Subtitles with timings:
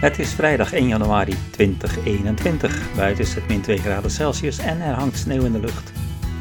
[0.00, 2.94] Het is vrijdag 1 januari 2021.
[2.96, 5.92] Buiten is het min 2 graden Celsius en er hangt sneeuw in de lucht.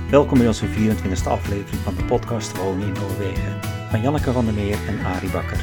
[0.09, 3.59] Welkom bij onze 24e aflevering van de podcast Wonen in Noorwegen
[3.89, 5.57] van Janneke van der Meer en Arie Bakker.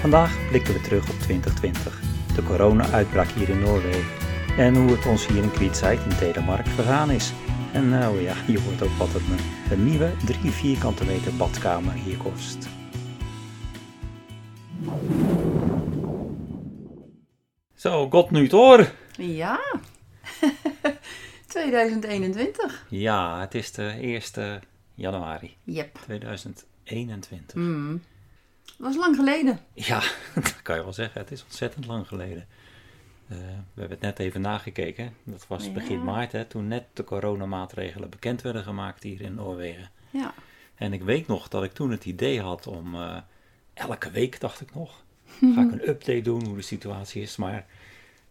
[0.00, 2.00] Vandaag blikken we terug op 2020,
[2.34, 4.12] de corona-uitbraak hier in Noorwegen
[4.56, 7.32] en hoe het ons hier in Kwietzijd in Telemark vergaan is.
[7.72, 9.36] En nou ja, je hoort ook wat het me
[9.74, 12.68] een nieuwe 3 vierkante meter badkamer hier kost.
[17.84, 18.90] Zo, God nu hoor.
[19.16, 19.60] Ja,
[21.46, 22.84] 2021.
[22.88, 23.86] Ja, het is de
[24.32, 24.60] 1
[24.94, 25.98] januari Yep.
[26.02, 27.54] 2021.
[27.54, 28.02] Mm.
[28.64, 29.60] Dat was lang geleden.
[29.72, 30.02] Ja,
[30.34, 31.20] dat kan je wel zeggen.
[31.20, 32.46] Het is ontzettend lang geleden.
[33.28, 33.36] Eh,
[33.74, 35.14] we hebben het net even nagekeken.
[35.24, 35.72] Dat was Ja.
[35.72, 39.90] begin maart, hè, toen net de coronamaatregelen bekend werden gemaakt hier in Noorwegen.
[40.10, 40.34] Ja.
[40.74, 43.16] En ik weet nog dat ik toen het idee had om eh,
[43.74, 45.03] elke week, dacht ik nog,
[45.40, 47.36] ga ik een update doen hoe de situatie is.
[47.36, 47.66] Maar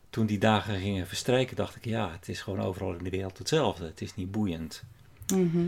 [0.09, 3.37] toen die dagen gingen verstrijken, dacht ik, ja, het is gewoon overal in de wereld
[3.37, 3.85] hetzelfde.
[3.85, 4.83] Het is niet boeiend.
[5.33, 5.65] Mhm.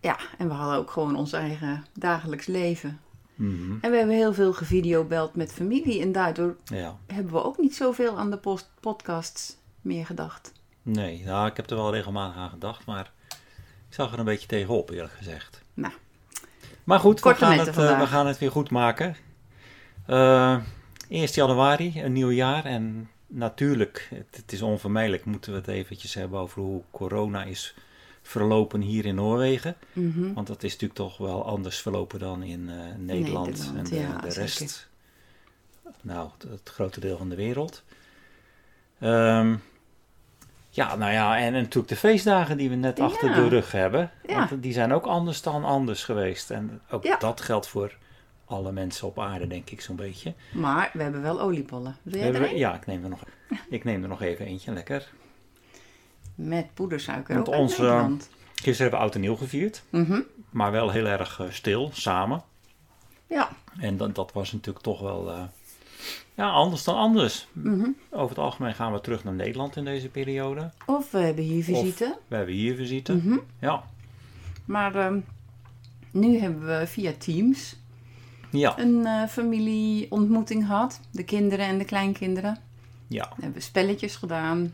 [0.00, 3.00] Ja, en we hadden ook gewoon ons eigen dagelijks leven.
[3.34, 3.72] Mhm.
[3.80, 6.00] En we hebben heel veel gevideobeld met familie.
[6.00, 10.52] En daardoor Ja, hebben we ook niet zoveel aan de post podcasts meer gedacht.
[10.82, 13.12] nee, nou, ik heb er wel regelmatig aan gedacht, maar
[13.88, 15.62] ik zag er een beetje tegenop, eerlijk gezegd.
[15.74, 15.92] Nou.
[16.84, 19.16] Maar goed, we gaan, het, eh, we gaan het weer goed maken.
[20.10, 20.56] Eh
[21.08, 22.64] 1 januari, een nieuw jaar.
[22.64, 27.74] En natuurlijk, het, het is onvermijdelijk, moeten we het eventjes hebben over hoe corona is
[28.22, 29.76] verlopen hier in Noorwegen.
[29.92, 30.32] Mhm.
[30.32, 34.00] Want dat is natuurlijk toch wel anders verlopen dan in eh, Nederland, Nederland, en de,
[34.00, 34.40] ja, de zeker.
[34.40, 34.88] rest.
[36.00, 37.82] Nou, het, het grote deel van de wereld.
[38.98, 39.56] Ehm,
[40.70, 43.04] ja, nou ja, en, en natuurlijk de feestdagen die we net Ja.
[43.04, 44.10] achter de rug hebben.
[44.26, 44.48] Ja.
[44.48, 46.50] Want die zijn ook anders dan anders geweest.
[46.50, 47.96] En ook dat geldt voor
[48.50, 50.34] alle mensen op aarde, denk ik zo'n beetje.
[50.52, 51.96] Maar we hebben wel oliebollen.
[52.02, 52.60] Wil jij Hebben er we- een?
[52.60, 53.22] ja, ik neem, er nog,
[53.70, 55.10] ik neem er nog even eentje, lekker.
[56.34, 58.28] Met poedersuiker Want ook onze- Nederland.
[58.54, 59.82] Gisteren hebben we oud en nieuw gevierd.
[59.90, 60.20] Mhm.
[60.50, 62.42] Maar wel heel erg eh, stil, samen.
[63.26, 63.48] Ja.
[63.78, 65.42] En dat, dat was natuurlijk toch wel eh,
[66.34, 67.46] ja, anders dan anders.
[67.52, 67.88] Mhm.
[68.10, 70.70] Over het algemeen gaan we terug naar Nederland in deze periode.
[70.86, 72.18] Of we hebben hier visite.
[72.28, 73.14] We hebben hier visite.
[73.14, 73.38] Mhm.
[73.58, 73.84] Ja.
[74.64, 75.18] Maar ehm,
[76.10, 77.76] nu hebben we via Teams
[78.50, 78.78] Ja.
[78.78, 81.00] een eh, familieontmoeting gehad.
[81.10, 82.58] De kinderen en de kleinkinderen.
[83.06, 83.28] Ja.
[83.36, 84.72] We hebben spelletjes gedaan.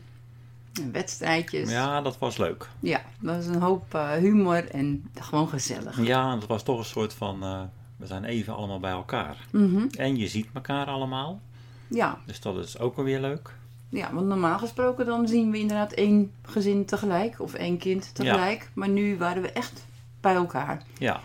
[0.91, 1.69] Wedstrijdjes.
[1.69, 2.67] ja, dat was leuk.
[2.79, 6.01] Ja, dat was een hoop eh, humor en gewoon gezellig.
[6.05, 7.61] Ja, dat was toch een soort van, eh,
[7.97, 9.47] we zijn even allemaal bij elkaar.
[9.51, 9.87] Mhm.
[9.97, 11.41] En je ziet elkaar allemaal.
[11.87, 12.17] ja.
[12.25, 13.55] Dus dat is ook alweer leuk.
[13.89, 17.39] ja, want normaal gesproken dan zien we inderdaad één gezin tegelijk.
[17.39, 18.69] Of één kind tegelijk.
[18.73, 19.85] Maar nu waren we echt
[20.21, 20.81] bij elkaar.
[20.97, 21.19] Ja.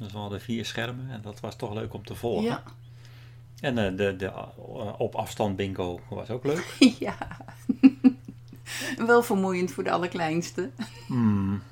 [0.00, 2.44] Dus we hadden vier schermen en dat was toch leuk om te volgen.
[2.44, 2.62] Ja.
[3.60, 4.42] En eh, de, de eh,
[4.98, 6.76] op afstand bingo was ook leuk.
[6.98, 7.16] ja.
[9.06, 10.70] Wel vermoeiend voor de allerkleinste.
[11.06, 11.62] Hmm.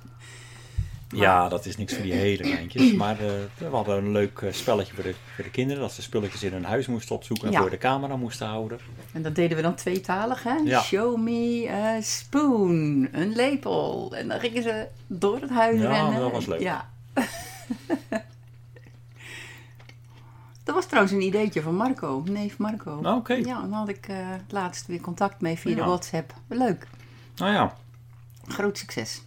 [1.15, 2.93] Ja, dat is niks voor die hele kleintjes.
[3.03, 5.83] Maar eh, we hadden een leuk spelletje voor de, voor de kinderen.
[5.83, 7.61] Dat ze spulletjes in hun huis moesten opzoeken en Ja.
[7.61, 8.79] voor de camera moesten houden.
[9.13, 10.55] En dat deden we dan tweetalig, hè?
[10.55, 10.81] Ja.
[10.83, 14.13] Show me a spoon, een lepel.
[14.17, 16.21] En dan gingen ze door het huis Ja, rennen.
[16.21, 16.61] dat was leuk.
[16.61, 16.91] Ja.
[20.65, 23.01] dat was trouwens een ideetje van Marco, neef Marco.
[23.01, 23.33] Nou, oké.
[23.35, 25.81] Ja, dan had ik eh, laatst weer contact mee via de.
[25.81, 26.35] WhatsApp.
[26.49, 26.87] Leuk,
[27.37, 27.75] Nou ja.
[28.49, 29.23] groot succes.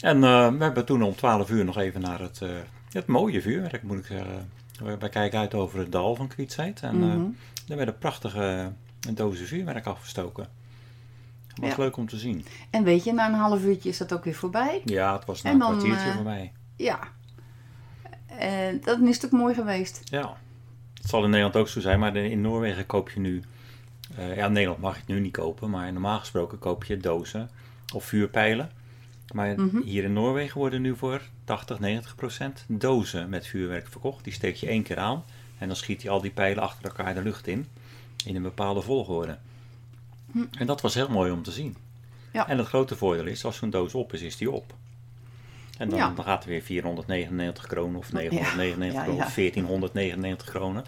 [0.00, 2.48] En eh, we hebben toen om 12 uur nog even naar het, eh,
[2.92, 4.50] het mooie vuurwerk, moet ik zeggen.
[4.82, 6.80] We- Wij kijken uit over het dal van Kwietzijd.
[6.80, 7.26] En eh, Mhm.
[7.68, 8.72] er werden prachtige
[9.14, 10.48] dozen vuurwerk afgestoken.
[11.48, 11.76] Het was Ja.
[11.82, 12.44] leuk om te zien.
[12.70, 14.82] En weet je, na een half uurtje is dat ook weer voorbij.
[14.84, 16.52] Ja, het was na En een dan, kwartiertje voorbij.
[16.76, 16.98] Ja.
[18.38, 20.00] En dat is ook mooi geweest.
[20.04, 20.36] Ja,
[20.94, 23.42] het zal in Nederland ook zo zijn, maar in Noorwegen koop je nu.
[24.16, 26.96] eh, ja, in Nederland mag je het nu niet kopen, maar normaal gesproken koop je
[26.96, 27.50] dozen
[27.94, 28.70] of vuurpijlen.
[29.34, 29.80] Maar Mhm.
[29.82, 34.24] hier in Noorwegen worden nu voor 80, 90 procent dozen met vuurwerk verkocht.
[34.24, 35.24] Die steek je één keer aan
[35.58, 37.66] en dan schiet je al die pijlen achter elkaar de lucht in,
[38.26, 39.38] in een bepaalde volgorde.
[40.58, 41.76] En dat was heel mooi om te zien.
[42.32, 42.48] Ja.
[42.48, 44.74] En het grote voordeel is, als zo'n doos op is, is die op.
[45.78, 46.12] En dan, Ja.
[46.14, 48.18] dan gaat er weer 499 kronen of Ja.
[48.18, 50.84] 999 Ja, kronen of 1499 kronen.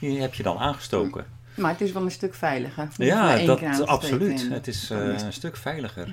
[0.00, 1.26] Die heb je dan aangestoken.
[1.54, 2.88] Maar het is wel een stuk veiliger.
[2.96, 4.48] Ja, dat absoluut.
[4.50, 6.12] Het is eh, een stuk veiliger.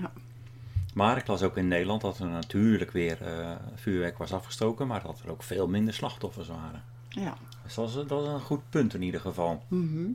[0.93, 5.01] Maar ik las ook in Nederland dat er natuurlijk weer eh, vuurwerk was afgestoken, maar
[5.03, 6.83] dat er ook veel minder slachtoffers waren.
[7.09, 7.33] Ja.
[7.63, 9.63] Dus dat is, dat is een goed punt in ieder geval.
[9.67, 10.09] Mhm.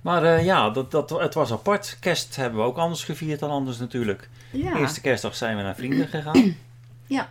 [0.00, 1.96] Maar eh, ja, dat, dat, het was apart.
[2.00, 4.28] Kerst hebben we ook anders gevierd dan anders natuurlijk.
[4.50, 4.76] Ja.
[4.76, 6.54] Eerste kerstdag zijn we naar vrienden gegaan.
[7.10, 7.26] Ja.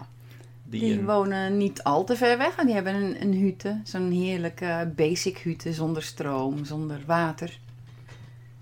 [0.63, 3.81] Die, Die een- wonen niet al te ver weg en die hebben een, een hute.
[3.83, 7.59] Zo'n heerlijke basic hute zonder stroom, zonder water.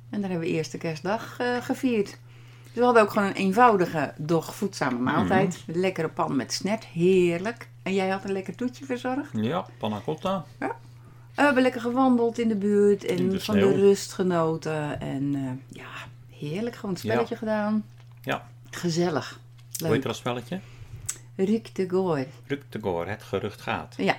[0.09, 2.05] En daar hebben we eerste kerstdag eh, gevierd.
[2.63, 5.61] Dus we hadden ook gewoon een eenvoudige, doch voedzame maaltijd.
[5.61, 5.71] Mhm.
[5.75, 7.69] Een lekkere pan met snert, heerlijk.
[7.83, 9.29] En jij had een lekker toetje verzorgd.
[9.33, 10.45] Ja, panna cotta.
[10.57, 14.99] We hebben lekker gewandeld in de buurt en In de van de rust genoten.
[15.01, 15.87] En eh, ja,
[16.29, 16.75] heerlijk.
[16.75, 17.85] Gewoon een spelletje gedaan.
[18.21, 18.47] Ja.
[18.69, 19.39] Gezellig.
[19.77, 20.03] Hoe heet Leuk.
[20.03, 20.59] dat spelletje?
[21.37, 22.25] Riek de Goor.
[22.47, 23.93] Ruk de Goor, het gerucht gaat.
[23.97, 24.15] Ja,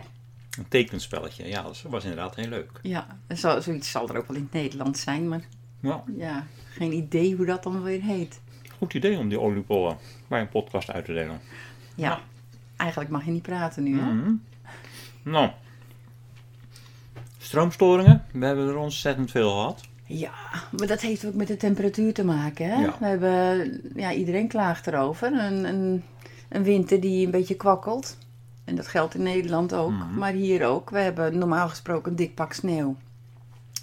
[0.59, 1.49] Een tekenspelletje.
[1.49, 2.71] Ja, dat was inderdaad heel leuk.
[2.83, 3.07] ja.
[3.37, 5.29] Zo, zoiets zal er ook wel in het Nederlands zijn.
[5.29, 5.41] Maar
[5.81, 8.41] Ja, ja, geen idee hoe dat dan weer heet.
[8.79, 9.97] goed idee om die oliebollen
[10.29, 11.41] bij een podcast uit te delen.
[11.95, 12.21] Ja,
[12.77, 14.13] eigenlijk mag je niet praten nu, hè?
[14.13, 14.33] Mhm.
[15.23, 15.51] Nou,
[17.39, 18.25] stroomstoringen.
[18.33, 19.81] We hebben er ontzettend veel gehad.
[20.05, 20.33] Ja,
[20.79, 22.67] maar dat heeft ook met de temperatuur te maken.
[22.71, 22.81] Hè?
[22.83, 22.97] Ja.
[23.01, 25.33] We hebben, ja, iedereen klaagt erover.
[25.33, 26.05] Een, een,
[26.49, 28.19] een winter die een beetje kwakkelt.
[28.65, 30.15] En dat geldt in Nederland ook, Mhm.
[30.19, 30.91] maar hier ook.
[30.91, 32.97] We hebben normaal gesproken een dik pak sneeuw.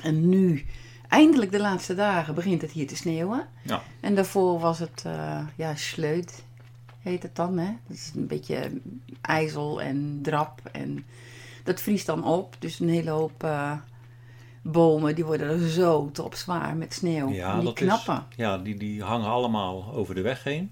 [0.02, 0.66] En nu,
[1.08, 3.48] eindelijk de laatste dagen, begint het hier te sneeuwen.
[3.62, 3.82] Ja.
[4.00, 6.44] En daarvoor was het, eh, ja, sleut
[7.02, 7.58] heet het dan.
[7.58, 7.72] Hè?
[7.88, 8.72] Dat is een beetje
[9.22, 10.62] ijzel en drap.
[10.72, 11.06] En
[11.64, 12.56] dat vriest dan op.
[12.60, 13.72] Dus een hele hoop eh,
[14.62, 17.30] bomen die worden er zo topzwaar met sneeuw.
[17.30, 18.24] Ja, En die dat knappen.
[18.30, 20.72] Is, ja, die, die hangen allemaal over de weg heen.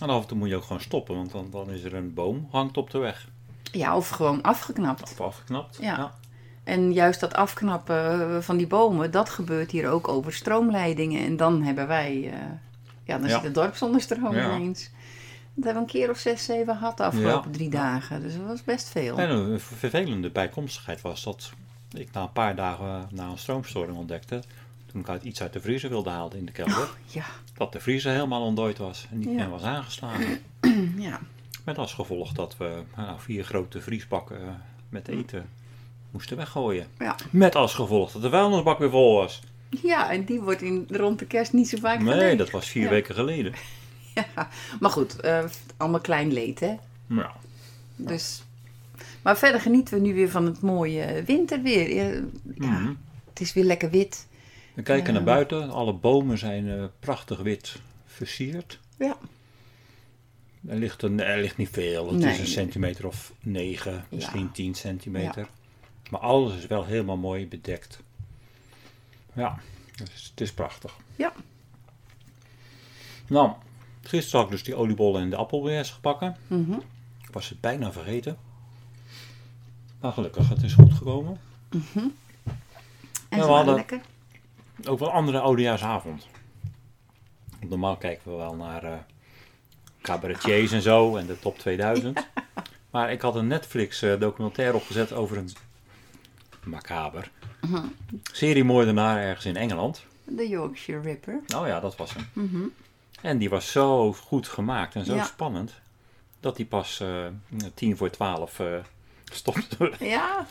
[0.00, 2.14] En af en toe moet je ook gewoon stoppen, want dan, dan is er een
[2.14, 3.28] boom hangt op de weg.
[3.72, 5.02] Ja, of gewoon afgeknapt.
[5.02, 5.78] Of afgeknapt.
[5.80, 6.14] Ja.
[6.64, 11.24] En juist dat afknappen eh, van die bomen, dat gebeurt hier ook over stroomleidingen.
[11.24, 12.38] En dan hebben wij, eh,
[13.04, 13.34] ja, dan Ja.
[13.34, 14.54] zit het dorp zonder stroom Ja.
[14.54, 14.90] ineens.
[15.54, 17.56] Dat hebben we een keer of zes, zeven gehad de afgelopen Ja.
[17.56, 18.22] drie dagen.
[18.22, 19.18] Dus dat was best veel.
[19.18, 21.52] En een vervelende bijkomstigheid was dat
[21.92, 24.42] ik na een paar dagen na een stroomstoring ontdekte,
[24.92, 27.80] toen ik uit iets uit de vriezer wilde halen in de kelder, Ja, dat de
[27.80, 29.34] vriezer helemaal ontdooid was en niet Ja.
[29.34, 30.38] meer was aangeslagen.
[31.08, 31.20] ja.
[31.64, 34.48] Met als gevolg dat we nou, vier grote vriesbakken eh,
[34.88, 35.48] met eten
[36.10, 36.86] moesten weggooien.
[36.98, 37.14] Ja.
[37.30, 39.40] Met als gevolg dat de vuilnisbak weer vol was.
[39.82, 42.82] ja, en die wordt in, rond de kerst niet zo vaak Nee, dat was vier
[42.82, 42.88] Ja.
[42.90, 43.52] weken geleden.
[44.14, 44.48] Ja.
[44.80, 45.44] Maar goed, eh,
[45.76, 46.74] allemaal klein leed, hè.
[47.06, 47.32] Ja.
[47.96, 48.42] Dus...
[49.22, 51.94] Maar verder genieten we nu weer van het mooie winterweer.
[51.94, 52.20] Ja,
[52.56, 52.92] Mhm.
[53.28, 54.26] het is weer lekker wit.
[54.80, 55.70] We kijken naar buiten.
[55.70, 58.78] Alle bomen zijn eh, prachtig wit versierd.
[58.98, 59.16] Ja.
[60.68, 62.06] Er ligt, een, er ligt niet veel.
[62.12, 62.32] Het Nee.
[62.32, 64.50] is een centimeter of negen, misschien Ja.
[64.52, 65.48] tien centimeter.
[66.10, 68.00] Maar alles is wel helemaal mooi bedekt.
[69.32, 69.58] Ja,
[69.96, 70.96] dus het is prachtig.
[71.16, 71.32] Ja.
[73.26, 73.52] Nou,
[74.02, 76.36] gisteren had ik dus die oliebollen en de appelbeers gebakken.
[76.46, 76.72] Mhm.
[77.22, 78.36] Ik was het bijna vergeten.
[80.00, 81.40] Maar gelukkig, het is goed gekomen.
[81.70, 84.00] En Ja, ze we waren hadden- lekker.
[84.88, 86.26] Ook wel andere oudejaarsavond.
[87.60, 88.92] Normaal kijken we wel naar eh
[90.02, 92.26] cabaretiers en zo en de top 2000.
[92.90, 95.50] Maar ik had een Netflix eh, documentaire opgezet over een
[96.64, 97.30] macaber
[98.32, 100.04] seriemoordenaar ergens in Engeland.
[100.24, 101.40] De Yorkshire Ripper.
[101.56, 102.26] Oh ja, dat was hem.
[102.32, 102.62] Mhm.
[103.22, 105.24] En die was zo goed gemaakt en zo Ja.
[105.24, 105.74] spannend
[106.40, 107.26] dat hij pas eh,
[107.74, 108.60] tien voor twaalf
[109.32, 109.92] stopte.
[109.98, 110.46] Ja,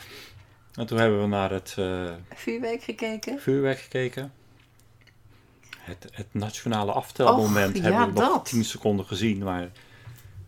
[0.74, 3.38] en toen hebben we naar het eh, vuurwerk gekeken.
[3.40, 4.32] vuurwerk gekeken.
[5.78, 8.44] Het, het nationale aftelmoment Och, hebben ja, we nog dat.
[8.44, 9.70] 10 seconden gezien, maar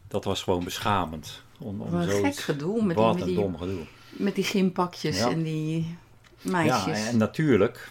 [0.09, 1.43] dat was gewoon beschamend.
[1.59, 3.85] Om, om Wat een gek zoiets- gedoe met die, Wat met een die, dom gedoe.
[4.11, 5.31] met die gympakjes Ja.
[5.31, 5.97] en die
[6.43, 6.99] meisjes.
[6.99, 7.91] Ja, en natuurlijk,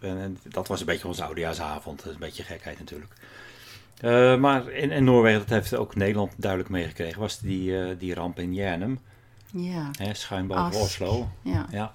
[0.00, 3.12] en dat was een beetje onze oudejaarsavond, een beetje gekheid natuurlijk.
[4.00, 8.14] Eh, maar in, in Noorwegen, dat heeft ook Nederland duidelijk meegekregen, was die, eh, die
[8.14, 8.98] ramp in Jernum,
[9.52, 10.80] ja, hè, schuin boven.
[10.80, 11.28] Oslo.
[11.42, 11.66] ja.
[11.70, 11.94] Ja.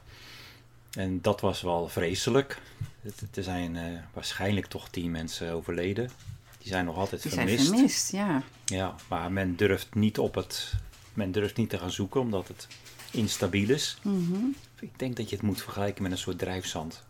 [0.91, 2.61] En dat was wel vreselijk.
[3.01, 3.83] Het- Er zijn eh,
[4.13, 6.09] waarschijnlijk toch tien mensen overleden.
[6.57, 7.69] Die zijn nog altijd Die zijn vermist.
[7.69, 8.43] vermist, ja.
[8.65, 10.73] Ja, maar men durft niet op het.
[11.13, 12.67] Men durft niet te gaan zoeken omdat het
[13.11, 13.97] instabiel is.
[14.01, 14.45] Mhm.
[14.79, 17.03] Ik denk dat je het moet vergelijken met een soort drijfzand.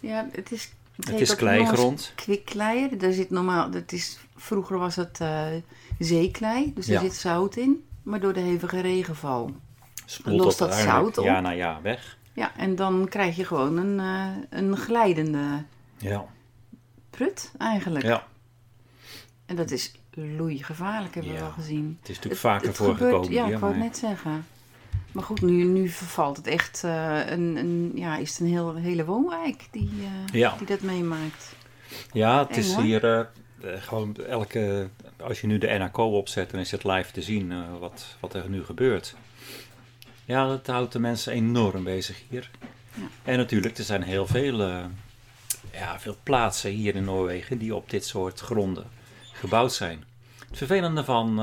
[0.00, 0.70] Ja, het is...
[0.96, 1.78] Het heet is kleigrond.
[1.98, 2.96] Noors Kwikklei.
[2.96, 3.70] Daar zit normaal...
[3.70, 5.46] Dat is, vroeger was het eh,
[5.98, 6.94] zeeklei, dus Ja.
[6.94, 7.84] er zit zout in.
[8.10, 9.50] Maar door de hevige regenval.
[10.06, 11.24] Spoelt Lost dat zout op?
[11.24, 12.18] jaar na jaar weg.
[12.32, 15.64] Ja, en dan krijg je gewoon een, eh, een glijdende
[15.98, 16.24] Ja.
[17.10, 18.04] prut eigenlijk.
[18.04, 18.26] ja.
[19.46, 21.44] En dat is loeigevaarlijk, hebben we Ja.
[21.44, 21.96] wel gezien.
[22.00, 23.32] Het is natuurlijk vaker voorgekomen.
[23.32, 24.46] Ja, hier, ik wou het net zeggen.
[25.12, 28.74] Maar goed, nu, nu vervalt het echt eh, een, een, ja, is het een heel,
[28.74, 30.54] hele woonwijk die, eh, Ja.
[30.58, 31.54] die dat meemaakt.
[32.12, 32.82] Ja, het Eng, is hoor.
[32.84, 33.28] hier
[33.64, 34.88] eh, gewoon elke.
[35.16, 38.34] Als je nu de NACO opzet, dan is het live te zien eh, wat, wat
[38.34, 39.14] er nu gebeurt.
[40.24, 42.50] Ja, dat houdt de mensen enorm bezig hier.
[43.24, 44.84] En natuurlijk, er zijn heel veel, eh,
[45.72, 48.86] ja, veel plaatsen hier in Noorwegen die op dit soort gronden
[49.32, 50.04] gebouwd zijn.
[50.48, 51.34] Het vervelende van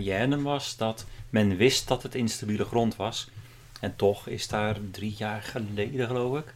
[0.00, 3.28] Jernum was dat men wist dat het instabiele grond was.
[3.80, 6.54] En toch is daar drie jaar geleden, geloof ik,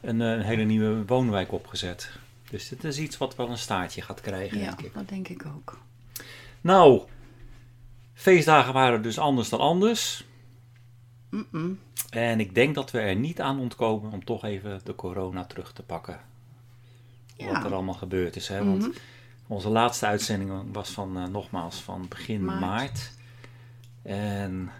[0.00, 2.10] een hele nieuwe woonwijk opgezet.
[2.52, 4.94] Dus dit is iets wat wel een staartje gaat krijgen, Ja, denk ik.
[4.94, 5.78] dat denk ik ook.
[6.60, 7.02] Nou,
[8.14, 10.24] feestdagen waren dus anders dan anders.
[12.10, 15.72] En ik denk dat we er niet aan ontkomen om toch even de corona terug
[15.72, 16.20] te pakken.
[17.38, 18.48] Wat er allemaal gebeurd is.
[18.48, 18.64] Hè?
[18.64, 18.90] Want Mhm.
[19.46, 22.60] onze laatste uitzending was van, eh, nogmaals, van begin maart.
[22.60, 23.12] Maart.
[24.02, 24.70] En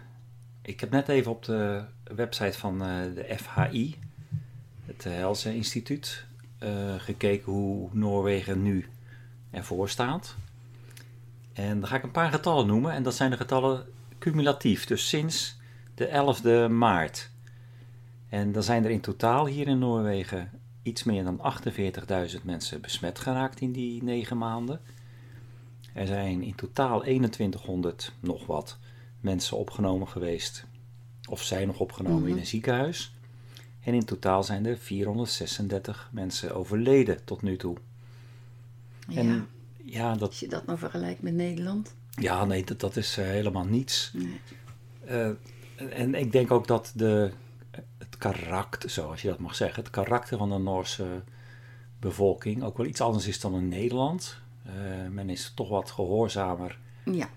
[0.62, 3.98] ik heb net even op de website van eh, de FHI,
[4.86, 6.24] het eh, Helse Instituut,
[6.98, 8.86] gekeken hoe Noorwegen nu
[9.50, 10.36] ervoor staat.
[11.52, 12.92] En dan ga ik een paar getallen noemen.
[12.92, 13.86] En dat zijn de getallen
[14.18, 15.56] cumulatief, dus sinds
[15.94, 17.30] de 11e maart.
[18.28, 20.50] En dan zijn er in totaal hier in Noorwegen
[20.82, 21.40] iets meer dan
[22.36, 24.80] 48.000 mensen besmet geraakt in die negen maanden.
[25.92, 28.78] Er zijn in totaal 2100 nog wat
[29.20, 30.64] mensen opgenomen geweest,
[31.28, 32.38] of zijn nog opgenomen in Mhm.
[32.38, 33.12] een ziekenhuis.
[33.82, 37.76] En in totaal zijn er 436 mensen overleden tot nu toe.
[39.08, 39.44] En ja.
[39.84, 41.94] ja, dat, Als je dat nou vergelijkt met Nederland.
[42.10, 44.12] ja nee, dat, dat is eh, helemaal niets.
[44.14, 44.40] Nee.
[45.04, 45.30] Eh,
[45.98, 47.30] en ik denk ook dat de,
[47.98, 51.22] het karakter, zoals je dat mag zeggen, het karakter van de Noorse
[52.00, 54.38] bevolking ook wel iets anders is dan in Nederland.
[54.62, 54.72] Eh,
[55.10, 57.28] men is toch wat gehoorzamer Ja,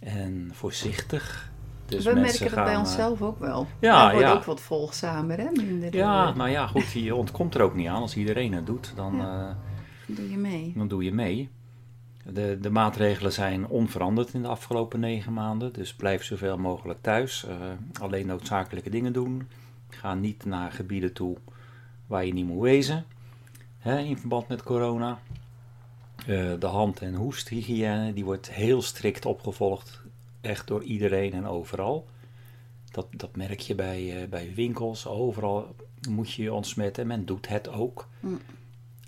[0.00, 1.51] en voorzichtig.
[1.96, 3.66] Dus we merken dat bij eh, onszelf ook wel.
[3.80, 4.36] ja, Wij worden ja.
[4.36, 5.48] ook wat volgzamer, hè?
[5.52, 8.00] Minder Ja, eh, nou ja, goed, je ontkomt er ook niet aan.
[8.02, 9.48] Als iedereen het doet, dan, eh,
[10.06, 10.72] doe je mee.
[10.76, 11.50] dan doe je mee.
[12.24, 15.72] De, de maatregelen zijn onveranderd in de afgelopen negen maanden.
[15.72, 17.44] Dus blijf zoveel mogelijk thuis.
[17.44, 17.54] Eh,
[18.00, 19.48] alleen noodzakelijke dingen doen.
[19.88, 21.36] Ga niet naar gebieden toe
[22.06, 23.04] waar je niet moet wezen.
[23.78, 25.18] Hè, in verband met corona.
[26.26, 30.01] Eh, de hand- en hoesthygiëne die wordt heel strikt opgevolgd.
[30.42, 32.08] Echt door iedereen en overal.
[32.90, 35.06] Dat, dat merk je bij, eh, bij winkels.
[35.06, 35.74] Overal
[36.08, 37.02] moet je je ontsmetten.
[37.02, 38.08] En men doet het ook.
[38.20, 38.40] Mm.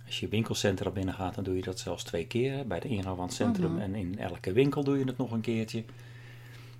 [0.06, 2.66] Als je winkelcentra binnen gaat, dan doe je dat zelfs twee keer.
[2.66, 3.80] Bij de ingang van het centrum Mhm.
[3.80, 5.84] en in elke winkel doe je het nog een keertje.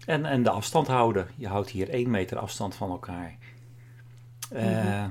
[0.07, 1.27] En, en de afstand houden.
[1.37, 3.37] Je houdt hier één meter afstand van elkaar.
[4.51, 5.05] Eh,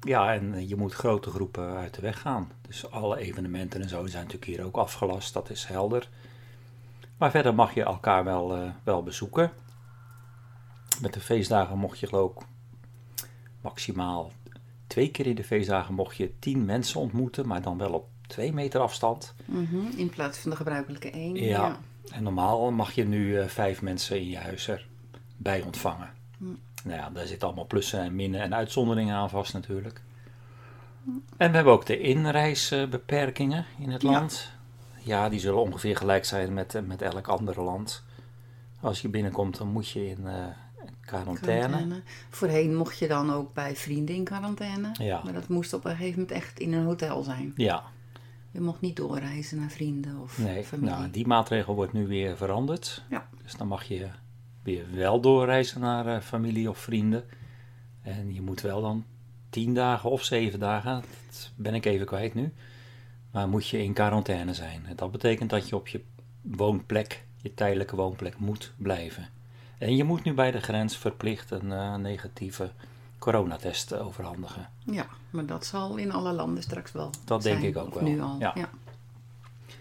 [0.00, 2.50] Ja, en je moet grote groepen uit de weg gaan.
[2.66, 6.08] Dus alle evenementen en zo zijn natuurlijk hier ook afgelast, dat is helder.
[7.24, 9.52] Maar verder mag je elkaar wel, eh, wel bezoeken.
[11.00, 12.46] Met de feestdagen mocht je geloof ik
[13.60, 14.32] maximaal
[14.86, 18.52] twee keer in de feestdagen mocht je tien mensen ontmoeten, maar dan wel op twee
[18.52, 19.34] meter afstand.
[19.44, 21.34] Mhm, In plaats van de gebruikelijke één.
[21.34, 21.76] Ja.
[22.12, 26.10] En normaal mag je nu eh, vijf mensen in je huis erbij ontvangen.
[26.38, 26.44] Hm.
[26.84, 30.02] Nou ja, daar zitten allemaal plussen en minnen en uitzonderingen aan vast natuurlijk.
[31.36, 34.10] En we hebben ook de inreisbeperkingen in het Ja.
[34.10, 34.52] land.
[35.04, 38.02] Ja, die zullen ongeveer gelijk zijn met, eh, met elk andere land.
[38.80, 40.44] Als je binnenkomt, dan moet je in eh,
[41.00, 41.66] quarantaine.
[41.66, 42.02] Quarantaine.
[42.30, 44.90] Voorheen mocht je dan ook bij vrienden in quarantaine.
[44.92, 45.20] Ja.
[45.24, 47.52] Maar dat moest op een gegeven moment echt in een hotel zijn.
[47.56, 47.82] Ja,
[48.50, 50.90] Je mocht niet doorreizen naar vrienden of nee, familie.
[50.94, 53.02] nou, die maatregel wordt nu weer veranderd.
[53.10, 53.28] Ja.
[53.42, 54.08] Dus dan mag je
[54.62, 57.24] weer wel doorreizen naar eh, familie of vrienden.
[58.02, 59.04] En je moet wel dan
[59.50, 62.52] tien dagen of zeven dagen, dat ben ik even kwijt nu,
[63.34, 64.86] maar moet je in quarantaine zijn.
[64.96, 66.00] Dat betekent dat je op je
[66.40, 69.28] woonplek, je tijdelijke woonplek, moet blijven.
[69.78, 72.70] En je moet nu bij de grens verplicht een eh, negatieve
[73.18, 74.68] coronatest overhandigen.
[74.78, 78.20] Ja, maar dat zal in alle landen straks wel Dat denk ik ook wel, nu
[78.20, 78.36] al.
[78.38, 78.52] ja.
[78.54, 78.68] Ja.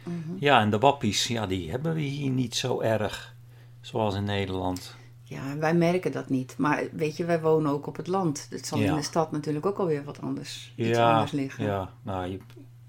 [0.03, 0.35] Mhm.
[0.39, 3.35] Ja, en de wappies, ja, die hebben we hier niet zo erg,
[3.81, 4.95] zoals in Nederland.
[5.23, 6.55] Ja, wij merken dat niet.
[6.57, 8.47] Maar weet je, wij wonen ook op het land.
[8.49, 8.89] Het zal Ja.
[8.89, 11.63] in de stad natuurlijk ook alweer wat anders, iets anders liggen.
[11.65, 12.39] ja, nou, je,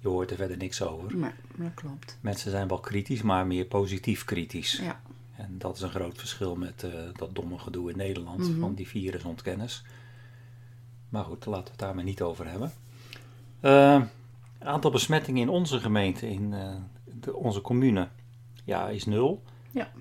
[0.05, 1.19] je hoort er verder niks over.
[1.57, 2.19] Dat klopt.
[2.21, 4.79] Mensen zijn wel kritisch, maar meer positief kritisch.
[4.83, 5.01] Ja.
[5.37, 8.61] En dat is een groot verschil met eh, dat domme gedoe in Nederland, Mhm.
[8.61, 9.85] van die virusontkennis.
[11.09, 12.73] Maar goed, laten we het daar maar niet over hebben.
[14.59, 16.75] Het aantal besmettingen in onze gemeente, in eh,
[17.21, 18.09] de, onze commune,
[18.65, 19.43] ja, is nul.
[19.71, 19.93] Ja.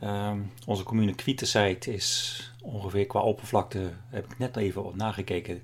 [0.00, 5.62] Ehm, onze commune Kwietenzijt is ongeveer qua oppervlakte, heb ik net even nagekeken,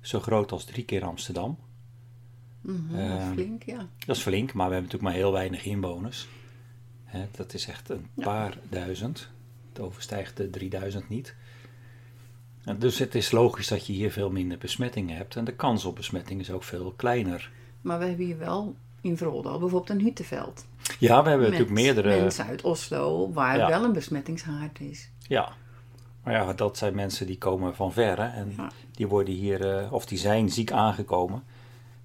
[0.00, 1.58] zo groot als drie keer Amsterdam.
[2.60, 3.86] Mhm, Ehm, flink, ja.
[4.06, 6.28] Dat is flink, maar we hebben natuurlijk maar heel weinig inwoners.
[7.04, 8.22] Hè, dat is echt een Ja.
[8.24, 9.28] paar duizend.
[9.72, 11.34] Het overstijgt de 3000 niet.
[12.64, 15.36] En dus het is logisch dat je hier veel minder besmettingen hebt.
[15.36, 17.50] En de kans op besmetting is ook veel kleiner.
[17.80, 20.66] Maar we hebben hier wel in Vroldal bijvoorbeeld een Huttenveld.
[20.98, 22.20] Ja, we hebben met natuurlijk meerdere.
[22.20, 23.68] mensen uit Oslo waar Ja.
[23.68, 25.10] wel een besmettingshaard is.
[25.28, 25.52] Ja.
[26.24, 28.22] Maar ja, dat zijn mensen die komen van verre.
[28.22, 28.70] En Ja.
[28.92, 31.42] die worden hier, eh, of die zijn ziek aangekomen.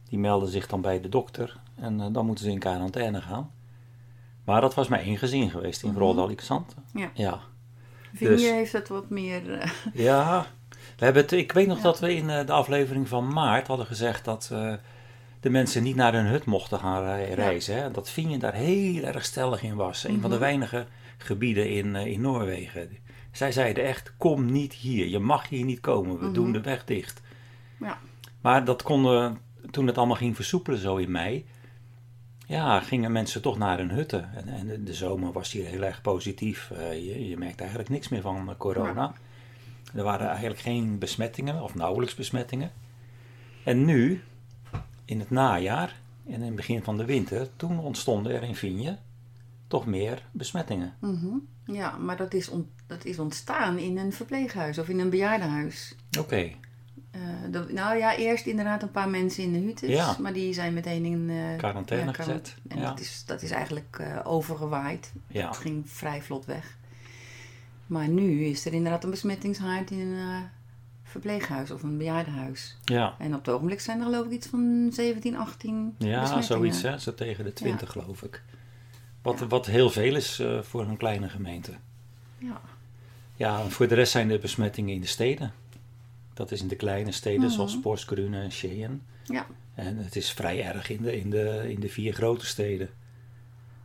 [0.10, 1.58] Die melden zich dan bij de dokter.
[1.76, 3.52] En eh, dan moeten ze in quarantaine gaan.
[4.46, 5.96] Maar dat was maar één gezin geweest in.
[5.98, 6.74] Roldal Alexander.
[6.94, 7.10] Ja.
[7.14, 7.40] Ja.
[8.14, 9.54] Vinje Dus- heeft het wat meer...
[9.60, 10.46] eh, Ja,
[10.98, 11.84] We hebben het, ik weet nog Ja.
[11.84, 14.48] dat we in eh, de aflevering van maart hadden gezegd dat
[15.40, 17.76] de mensen niet naar hun hut mochten gaan rei- reizen.
[17.76, 17.92] Hè?
[17.92, 20.04] Dat Finje daar heel erg stellig in was.
[20.04, 20.46] Een van de Mhm.
[20.46, 20.86] weinige
[21.18, 22.90] gebieden in, in Noorwegen.
[23.32, 25.08] Zij zeiden echt, kom niet hier.
[25.08, 26.18] Je mag hier niet komen.
[26.20, 26.34] We Mhm.
[26.34, 27.22] doen de weg dicht.
[27.80, 27.98] Ja.
[28.42, 29.38] Maar dat konden,
[29.76, 31.46] toen het allemaal ging versoepelen zo in mei,
[32.46, 34.34] ja, gingen mensen toch naar hun hutten.
[34.34, 36.72] En, en de, zomer was hier heel erg positief.
[36.72, 39.14] Eh, je, je merkte eigenlijk niks meer van eh, corona.
[39.94, 42.72] Er waren eigenlijk geen besmettingen, of nauwelijks besmettingen.
[43.64, 44.24] En nu,
[45.06, 48.98] in het najaar en in het begin van de winter, toen ontstonden er in Vigne
[49.68, 50.94] toch meer besmettingen.
[51.00, 51.38] Mhm.
[51.66, 52.52] Ja, maar dat is,
[52.88, 55.96] dat is ontstaan in een verpleeghuis of in een bejaardenhuis.
[56.20, 56.52] Oké,
[57.12, 60.16] Eh, nou ja, eerst inderdaad een paar mensen in de huttes, Ja.
[60.20, 62.90] maar die zijn meteen in eh, Quarantaine ja, gezet, En ja.
[62.90, 65.14] dat, is, dat is eigenlijk eh, overgewaaid.
[65.28, 66.78] Het ging vrij vlot weg.
[67.86, 70.50] Maar nu is er inderdaad een besmettingshaard in een
[71.04, 72.78] verpleeghuis of een bejaardenhuis.
[72.84, 76.82] Ja, En op het ogenblik zijn er geloof ik iets van 17, 18 ja zoiets
[76.82, 78.44] hè, zo tegen de 20 geloof ik.
[79.22, 81.72] Wat, wat heel veel is voor een kleine gemeente.
[82.38, 82.62] Ja.
[83.36, 85.54] Ja, en voor de rest zijn de besmettingen in de steden.
[86.36, 87.50] Dat is in de kleine steden Mhm.
[87.54, 89.02] zoals Porsgrunne en Skien.
[89.24, 89.46] Ja.
[89.74, 92.90] En het is vrij erg in de, in de, in de vier grote steden.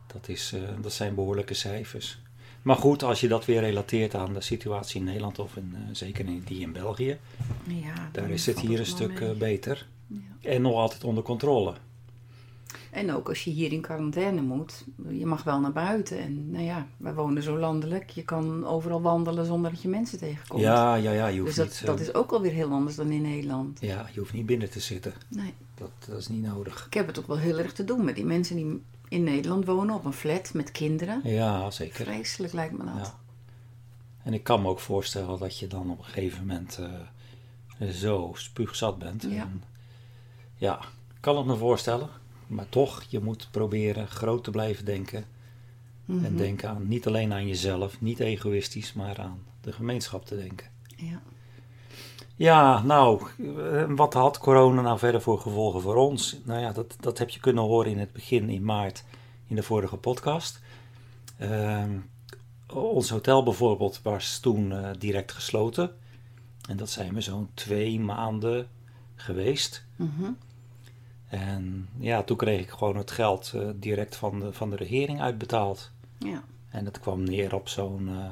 [0.07, 2.19] Dat, is, eh, dat zijn behoorlijke cijfers.
[2.61, 5.81] Maar goed, als je dat weer relateert aan de situatie in Nederland of in, eh,
[5.91, 7.17] zeker in die in België,
[7.67, 9.29] ja daar is het hier een stuk mee.
[9.31, 9.87] eh, beter.
[10.07, 10.49] Ja.
[10.49, 11.73] En nog altijd onder controle.
[12.91, 16.19] En ook als je hier in quarantaine moet, je mag wel naar buiten.
[16.19, 18.09] En nou ja, wij wonen zo landelijk.
[18.09, 20.61] Je kan overal wandelen zonder dat je mensen tegenkomt.
[20.61, 22.95] Ja, ja, ja, je hoeft dus dat, niet, dat eh, is ook alweer heel anders
[22.95, 23.81] dan in Nederland.
[23.81, 25.13] ja, je hoeft niet binnen te zitten.
[25.27, 25.53] Nee.
[25.75, 26.85] Dat, dat is niet nodig.
[26.85, 29.65] Ik heb het ook wel heel erg te doen met die mensen die in Nederland
[29.65, 31.21] wonen op een flat met kinderen.
[31.23, 32.05] Ja, zeker.
[32.05, 33.05] Vreselijk lijkt me dat.
[33.05, 33.19] Ja.
[34.23, 36.79] En ik kan me ook voorstellen dat je dan op een gegeven moment
[37.79, 39.21] eh, zo spuugzat bent.
[39.21, 39.29] Ja.
[39.29, 39.63] En,
[40.55, 40.79] ja,
[41.19, 42.09] kan het me voorstellen.
[42.51, 45.25] Maar toch, je moet proberen groot te blijven denken.
[46.07, 46.35] En Mhm.
[46.35, 50.67] denken aan niet alleen aan jezelf, niet egoïstisch, maar aan de gemeenschap te denken.
[50.97, 51.21] Ja.
[52.35, 56.37] Ja, nou, eh, wat had corona nou verder voor gevolgen voor ons?
[56.43, 59.03] Nou ja, dat, dat heb je kunnen horen in het begin, in maart,
[59.47, 60.59] in de vorige podcast.
[61.37, 61.97] Ehm,
[62.73, 65.91] ons hotel bijvoorbeeld was toen eh, direct gesloten.
[66.69, 68.67] En dat zijn we zo'n twee maanden
[69.15, 69.85] geweest.
[69.95, 70.31] Mhm.
[71.31, 75.21] En ja, toen kreeg ik gewoon het geld eh, direct van de, van de regering
[75.21, 75.91] uitbetaald.
[76.17, 76.43] ja.
[76.69, 78.25] En dat kwam neer op zo'n eh,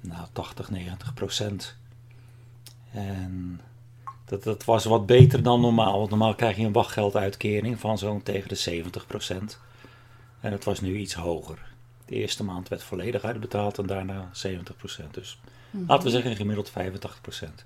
[0.00, 1.76] nou, 80, 90 procent.
[2.92, 3.60] En
[4.24, 5.98] dat, dat was wat beter dan normaal.
[5.98, 9.58] Want normaal krijg je een wachtgelduitkering van zo'n tegen de 70 procent.
[10.40, 11.58] En het was nu iets hoger.
[12.04, 15.14] De eerste maand werd volledig uitbetaald en daarna 70 procent.
[15.14, 15.38] Dus
[15.70, 15.84] Mhm.
[15.86, 17.64] laten we zeggen gemiddeld 85 procent.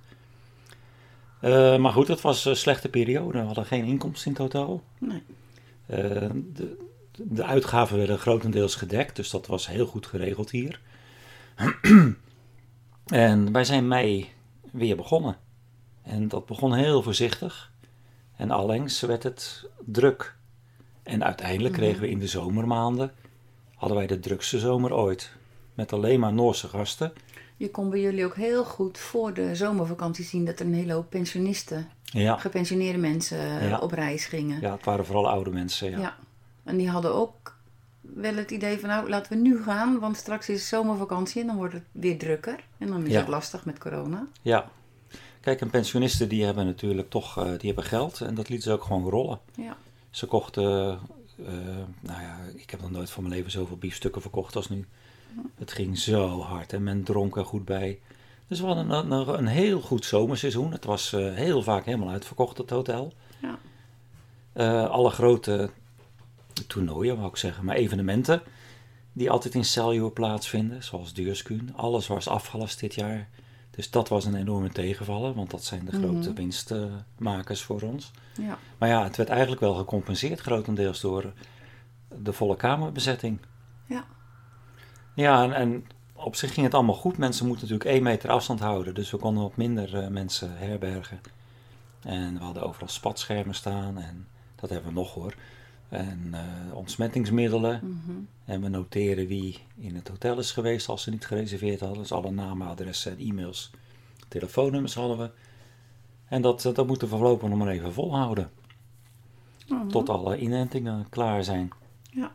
[1.44, 3.38] Eh, maar goed, het was een slechte periode.
[3.38, 4.83] We hadden geen inkomsten in hotel.
[4.98, 5.22] Nee.
[5.87, 6.76] Eh, de,
[7.12, 10.80] de uitgaven werden grotendeels gedekt, dus dat was heel goed geregeld hier.
[13.07, 14.28] en wij zijn mei
[14.70, 15.37] weer begonnen.
[16.02, 17.72] En dat begon heel voorzichtig.
[18.37, 20.37] En allengs werd het druk.
[21.02, 23.12] En uiteindelijk kregen we in de zomermaanden,
[23.74, 25.33] hadden wij de drukste zomer ooit.
[25.74, 27.12] Met alleen maar Noorse gasten.
[27.57, 30.93] Je kon bij jullie ook heel goed voor de zomervakantie zien dat er een hele
[30.93, 33.79] hoop pensionisten, Ja, gepensioneerde mensen eh, Ja.
[33.79, 34.61] op reis gingen.
[34.61, 35.90] ja het waren vooral oude mensen.
[35.90, 35.99] Ja.
[35.99, 36.17] Ja.
[36.64, 37.57] En die hadden ook
[38.01, 41.57] wel het idee van, nou, laten we nu gaan, want straks is zomervakantie en dan
[41.57, 42.64] wordt het weer drukker.
[42.79, 44.27] En dan is het lastig met corona.
[44.43, 44.71] ja.
[45.40, 48.77] Kijk, en pensionisten die hebben natuurlijk toch eh, die hebben geld en dat lieten ze
[48.77, 49.38] ook gewoon rollen.
[49.55, 49.77] Ja.
[50.11, 50.99] Ze kochten,
[51.47, 51.53] eh,
[52.01, 54.87] nou ja, ik heb nog nooit van mijn leven zoveel biefstukken verkocht als nu.
[55.55, 58.01] Het ging zo hard en men dronk er goed bij.
[58.49, 60.73] Dus we hadden een, een, een heel goed zomerseizoen.
[60.73, 63.12] Het was eh, heel vaak helemaal uitverkocht, het hotel.
[63.42, 63.59] Ja.
[64.53, 65.70] Eh, alle grote
[66.66, 68.42] toernooien, wou ik zeggen, maar evenementen
[69.12, 71.73] die altijd in Celjo plaatsvinden, zoals Deurskuun.
[71.77, 73.29] Alles was afgelast dit jaar.
[73.70, 76.35] Dus dat was een enorme tegenvaller, want dat zijn de grote Mhm.
[76.35, 78.11] winstmakers voor ons.
[78.40, 78.59] Ja.
[78.79, 81.33] Maar ja, het werd eigenlijk wel gecompenseerd grotendeels door
[82.23, 83.38] de volle kamerbezetting.
[83.87, 84.05] Ja.
[85.14, 87.18] Ja, en, en op zich ging het allemaal goed.
[87.18, 91.20] Mensen moeten natuurlijk één meter afstand houden, dus we konden wat minder eh, mensen herbergen.
[92.03, 95.35] En we hadden overal spatschermen staan en dat hebben we nog hoor.
[95.88, 97.81] En eh, ontsmettingsmiddelen.
[97.83, 98.18] Mhm.
[98.44, 101.98] En we noteren wie in het hotel is geweest als ze niet gereserveerd hadden.
[101.98, 103.70] Dus alle namen, adressen en e-mails,
[104.29, 105.31] telefoonnummers hadden we.
[106.29, 108.50] En dat, eh, dat moeten we voorlopig nog maar even volhouden.
[109.68, 109.88] Mhm.
[109.88, 111.70] Tot alle inentingen klaar zijn.
[112.11, 112.33] Ja.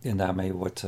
[0.00, 0.84] En daarmee wordt,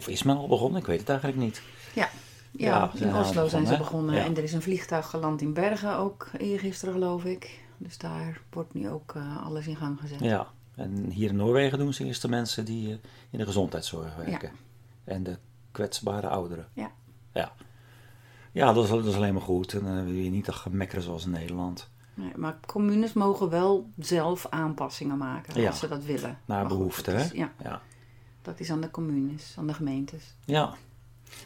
[0.00, 0.80] of is men al begonnen?
[0.80, 1.62] Ik weet het eigenlijk niet.
[1.94, 2.08] Ja.
[2.50, 4.14] Ja, Ja, in Oslo zijn ze begonnen.
[4.14, 4.24] Ja.
[4.24, 7.60] En er is een vliegtuig geland in Bergen ook eergisteren, geloof ik.
[7.76, 10.20] Dus daar wordt nu ook eh, alles in gang gezet.
[10.20, 12.98] Ja, en hier in Noorwegen doen ze eerst de mensen die eh,
[13.30, 14.50] in de gezondheidszorg werken.
[15.04, 15.38] En de
[15.70, 16.68] kwetsbare ouderen.
[16.72, 16.90] Ja.
[17.32, 17.52] Ja,
[18.52, 19.72] ja dat, is, dat is alleen maar goed.
[19.72, 21.90] En dan wil je niet dat gemekkeren zoals in Nederland.
[22.14, 25.68] Nee, maar communes mogen wel zelf aanpassingen maken Ja.
[25.68, 26.38] als ze dat willen.
[26.44, 27.20] Naar Maar behoefte, hè?
[27.24, 27.80] is- Ja, Ja.
[28.42, 30.34] Dat is aan de communes, aan de gemeentes.
[30.44, 30.74] Ja.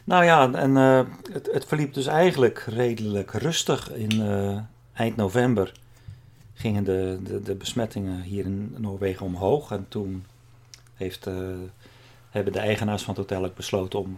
[0.03, 3.91] Nou ja, en eh, het, het verliep dus eigenlijk redelijk rustig.
[3.91, 4.59] In eh,
[4.93, 5.71] eind november
[6.53, 9.71] gingen de, de, de besmettingen hier in Noorwegen omhoog.
[9.71, 10.25] En toen
[10.93, 11.35] heeft, eh,
[12.29, 14.17] hebben de eigenaars van het hotel ook besloten om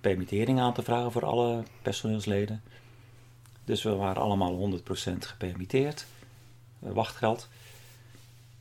[0.00, 2.62] permittering aan te vragen voor alle personeelsleden.
[3.64, 6.06] Dus we waren allemaal 100% gepermitteerd.
[6.78, 7.48] wachtgeld.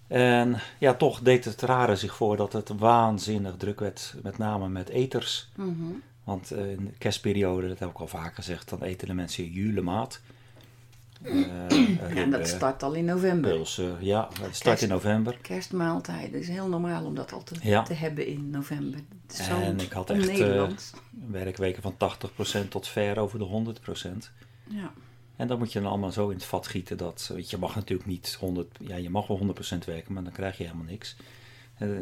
[0.08, 4.70] En ja, toch deed het rare zich voor dat het waanzinnig druk werd, met name
[4.70, 5.50] met eters.
[6.24, 9.46] Want eh, in de kerstperiode, dat heb ik al vaker gezegd, dan eten de mensen
[9.46, 10.22] julemaat.
[11.24, 11.46] Uh,
[12.16, 13.52] Ja, en dat start al in november.
[13.52, 15.38] Pulsen, ja, het start in november.
[15.42, 16.32] Kerstmaaltijden.
[16.32, 17.84] Het is heel normaal om dat al te, Ja.
[17.84, 19.00] te hebben in november.
[19.28, 20.92] Zo En ik had echt, eh, on-Nederlands.
[21.28, 24.32] Werkweken van 80% tot ver over de 100%.
[24.70, 24.92] ja.
[25.38, 27.62] En dan moet je dan allemaal zo in het vat gieten dat, weet je, je
[27.62, 30.86] mag natuurlijk niet 100, ja, je mag wel 100% werken, maar dan krijg je helemaal
[30.86, 31.16] niks.
[31.78, 31.98] Eh,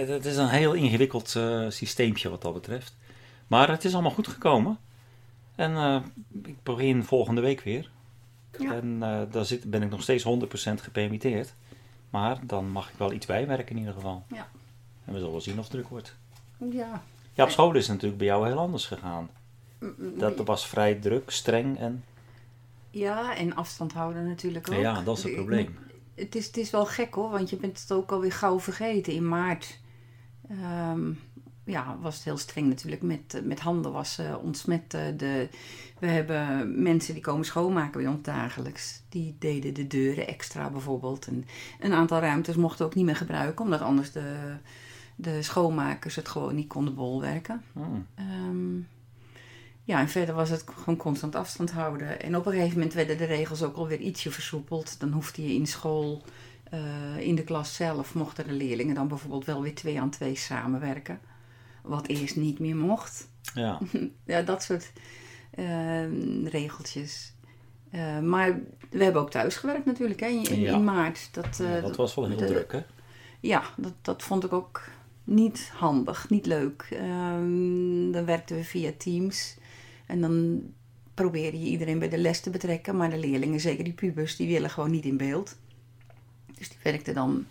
[0.00, 2.96] eh, Het is een heel ingewikkeld eh, systeempje wat dat betreft.
[3.46, 4.78] Maar het is allemaal goed gekomen.
[5.54, 6.00] En eh,
[6.44, 7.90] ik begin volgende week weer.
[8.58, 8.72] Ja.
[8.72, 10.28] En eh, daar zit, ben ik nog steeds 100%
[10.74, 11.54] gepermitteerd.
[12.10, 14.24] Maar dan mag ik wel iets bijwerken in ieder geval.
[14.28, 14.48] Ja.
[15.04, 16.14] En we zullen wel zien of het druk wordt.
[16.70, 17.02] Ja.
[17.34, 19.30] Ja, op school is het natuurlijk bij jou heel anders gegaan.
[19.98, 22.04] Dat was vrij druk, streng en...
[22.90, 24.80] ja, en afstand houden natuurlijk ook.
[24.80, 25.78] Ja, dat is het probleem.
[26.14, 29.12] Het is, het is wel gek hoor, want je bent het ook alweer gauw vergeten.
[29.12, 29.78] In maart
[30.48, 31.10] ehm,
[31.64, 35.16] ja, was het heel streng natuurlijk met, eh, met handen wassen, ontsmetten.
[35.16, 35.48] De,
[35.98, 39.02] we hebben mensen die komen schoonmaken bij ons dagelijks.
[39.08, 41.26] Die deden de deuren extra bijvoorbeeld.
[41.26, 41.44] En
[41.80, 44.56] een aantal ruimtes mochten we ook niet meer gebruiken, omdat anders de,
[45.16, 47.62] de schoonmakers het gewoon niet konden bolwerken.
[48.14, 48.76] Ehm,
[49.88, 52.20] ja, en verder was het gewoon constant afstand houden.
[52.22, 55.00] En op een gegeven moment werden de regels ook alweer ietsje versoepeld.
[55.00, 56.22] Dan hoefde je in school,
[56.70, 60.34] eh, in de klas zelf, mochten de leerlingen dan bijvoorbeeld wel weer twee aan twee
[60.36, 61.20] samenwerken.
[61.82, 63.28] Wat eerst niet meer mocht.
[63.54, 63.78] Ja,
[64.24, 64.92] Ja, dat soort
[65.54, 67.32] ehm, regeltjes.
[67.90, 70.72] Eh, maar we hebben ook thuis gewerkt natuurlijk, hè, in, in, Ja.
[70.74, 71.28] in maart.
[71.32, 72.80] Dat, eh, ja, dat was wel heel de- druk, hè?
[73.40, 74.82] ja, dat, dat vond ik ook
[75.24, 76.86] niet handig, niet leuk.
[76.90, 79.56] Ehm, dan werkten we via Teams
[80.08, 80.62] en dan
[81.14, 84.48] probeerde je iedereen bij de les te betrekken, maar de leerlingen, zeker die pubers, die
[84.48, 85.56] willen gewoon niet in beeld.
[86.58, 87.46] Dus die werkten dan,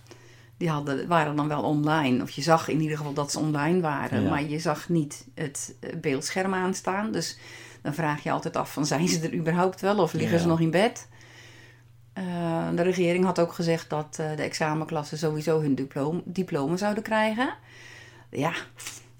[0.57, 3.81] die hadden, waren dan wel online, of je zag in ieder geval dat ze online
[3.81, 4.29] waren, Ja.
[4.29, 7.11] maar je zag niet het eh, beeldscherm aanstaan.
[7.11, 7.37] Dus
[7.81, 10.41] dan vraag je altijd af van zijn ze er überhaupt wel of liggen Ja.
[10.41, 11.07] ze nog in bed?
[12.13, 17.03] Eh, de regering had ook gezegd dat eh, de examenklassen sowieso hun diploma, diploma zouden
[17.03, 17.53] krijgen.
[18.29, 18.53] Ja,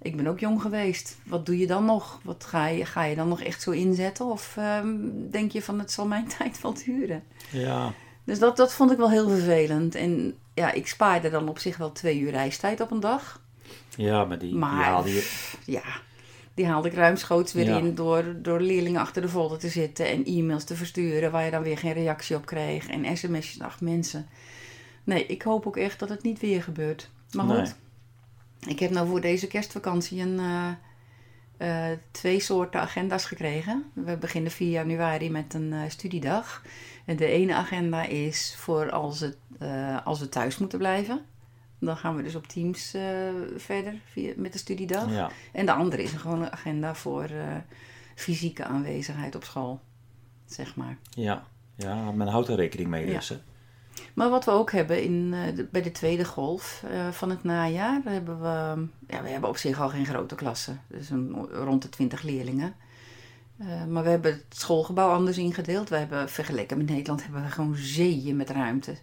[0.02, 1.18] ik ben ook jong geweest.
[1.26, 2.20] Wat doe je dan nog?
[2.24, 4.26] Wat ga, je, ga je dan nog echt zo inzetten?
[4.26, 4.96] Of ehm,
[5.32, 7.24] denk je van het zal mijn tijd wel duren?
[7.52, 9.96] Ja, Dus dat, dat vond ik wel heel vervelend.
[9.96, 13.42] En ja, ik spaarde dan op zich wel twee uur reistijd op een dag.
[13.96, 15.32] ja maar die, die haalde je...
[15.66, 15.84] ja,
[16.54, 17.78] die haalde ik ruimschoots weer Ja.
[17.78, 21.52] in door, door leerlingen achter de folder te zitten en e-mails te versturen waar je
[21.52, 23.62] dan weer geen reactie op kreeg en sms'jes.
[23.62, 24.28] Ach mensen,
[25.04, 27.10] nee, ik hoop ook echt dat het niet weer gebeurt.
[27.32, 27.72] Maar Nee.
[28.68, 33.92] Ik heb nou voor deze kerstvakantie een, eh, eh, twee soorten agenda's gekregen.
[33.94, 36.62] We beginnen 4 januari met een eh, studiedag.
[37.06, 39.38] En de ene agenda is voor als, het,
[40.04, 41.26] als we thuis moeten blijven.
[41.80, 42.96] Dan gaan we dus op Teams
[43.56, 45.12] verder via, met de studiedag.
[45.12, 47.30] Ja, En de andere is een gewone agenda voor
[48.16, 49.80] fysieke aanwezigheid op school.
[50.46, 50.98] Zeg maar.
[51.10, 51.44] ja,
[51.76, 53.34] ja, men houdt er rekening mee dus?
[54.14, 57.44] Maar wat we ook hebben in, eh, de- bij de tweede golf eh, van het
[57.44, 60.82] najaar, hebben we, ja, we hebben op zich al geen grote klassen.
[60.88, 62.74] Dus een, rond de 20 leerlingen.
[63.58, 65.90] Eh, maar we hebben het schoolgebouw anders ingedeeld.
[65.90, 68.96] We hebben, vergeleken met Nederland, hebben we gewoon zeeën met ruimte.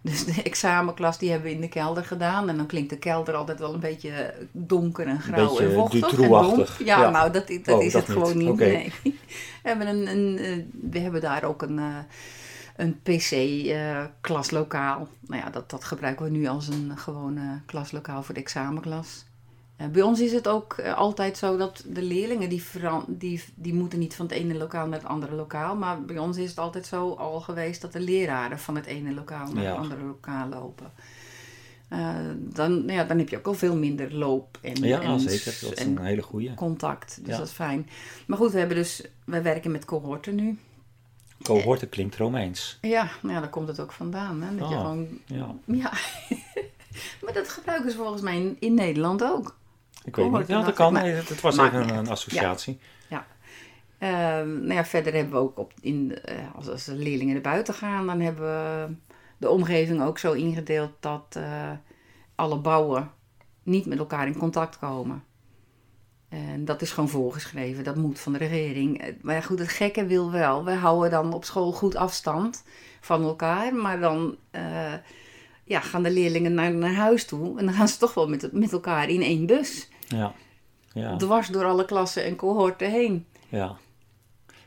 [0.00, 2.48] Dus de examenklas die hebben we in de kelder gedaan.
[2.48, 6.12] En dan klinkt de kelder altijd wel een beetje donker en grauw en vochtig.
[6.20, 6.68] en donk.
[6.78, 7.10] Ja, Ja.
[7.10, 8.48] nou dat, dat Oh, is dat het gewoon niet.
[8.48, 8.64] Oké.
[8.64, 8.92] Nee.
[9.62, 11.84] We, hebben een, een, eh, we hebben daar ook een, eh,
[12.80, 15.08] een PC-klaslokaal.
[15.26, 19.24] nou ja, dat, dat gebruiken we nu als een gewone klaslokaal voor de examenklas.
[19.76, 22.62] Eh, bij ons is het ook eh, altijd zo dat de leerlingen die,
[23.06, 25.76] die, die moeten niet van het ene lokaal naar het andere lokaal.
[25.76, 29.12] Maar bij ons is het altijd zo al geweest dat de leraren van het ene
[29.14, 29.68] lokaal naar Ja.
[29.70, 30.90] het andere lokaal lopen.
[31.88, 35.20] eh, dan, nou ja, dan heb je ook al veel minder loop en, Ja, en,
[35.20, 35.58] zeker.
[35.60, 36.54] Dat is en een hele goeie.
[36.54, 37.18] contact.
[37.20, 37.36] Dus Ja.
[37.38, 37.88] dat is fijn.
[38.26, 40.58] Maar goed, we hebben dus, wij werken met cohorten nu.
[41.42, 42.78] Cohorten klinkt Romeins.
[42.80, 44.42] Ja, nou ja, daar komt het ook vandaan.
[44.42, 44.56] Hè?
[44.56, 44.80] Dat je Oh.
[44.80, 45.92] gewoon, Ja, ja.
[47.22, 49.56] maar dat gebruiken ze volgens mij in, in Nederland ook.
[50.04, 50.46] ik weet niet.
[50.46, 50.92] Ja, dat kan.
[50.92, 52.06] maar- het, was maakt even een, uit.
[52.06, 52.78] een associatie.
[53.98, 57.42] Ehm, nou ja, verder hebben we ook op, in, eh, als, als de leerlingen naar
[57.42, 58.94] buiten gaan, dan hebben we
[59.38, 61.70] de omgeving ook zo ingedeeld dat eh,
[62.34, 63.10] alle bouwen
[63.62, 65.24] niet met elkaar in contact komen.
[66.30, 69.00] En dat is gewoon voorgeschreven, dat moet van de regering.
[69.00, 70.64] Eh, Maar ja, goed, het gekke wil wel.
[70.64, 72.64] We houden dan op school goed afstand
[73.00, 74.92] van elkaar, maar dan eh,
[75.64, 78.52] ja, gaan de leerlingen naar, naar huis toe en dan gaan ze toch wel met,
[78.52, 79.88] met elkaar in één bus.
[80.08, 80.34] Ja.
[80.92, 81.16] Ja.
[81.16, 83.26] Dwars door alle klassen en cohorten heen.
[83.48, 83.76] Ja.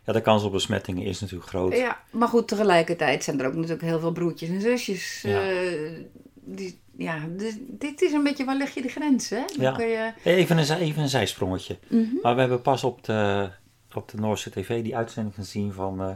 [0.06, 1.76] ja, de kans op besmettingen is natuurlijk groot.
[1.78, 5.22] Ja, maar goed, tegelijkertijd zijn er ook natuurlijk heel veel broertjes en zusjes.
[5.22, 5.42] Ja.
[5.50, 5.92] eh,
[6.34, 9.42] die, ja, dus dit is een beetje waar leg je de grens, hè?
[9.56, 9.72] Dan Ja.
[9.72, 11.78] kun je, Even een, even een zijsprongetje.
[11.88, 12.04] Mhm.
[12.22, 13.50] Maar we hebben pas op de,
[13.94, 16.02] op de Noorse tv die uitzending gezien van...
[16.02, 16.10] eh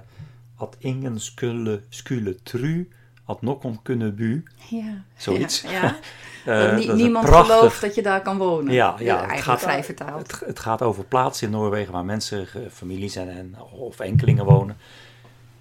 [0.60, 2.90] Ad ingen skule, skule tru,
[3.26, 4.44] ad nokkon kunne bu.
[4.70, 5.04] ja.
[5.18, 5.62] Zoiets.
[5.62, 5.96] Ja, ja.
[6.46, 7.56] Eh, is niemand prachtig.
[7.56, 8.74] gelooft dat je daar kan wonen.
[8.74, 10.32] Ja, ja, het eigenlijk gaat- vrij vertaald.
[10.32, 14.78] Het, het gaat over plaatsen in Noorwegen waar mensen, families en, en, of enkelingen wonen.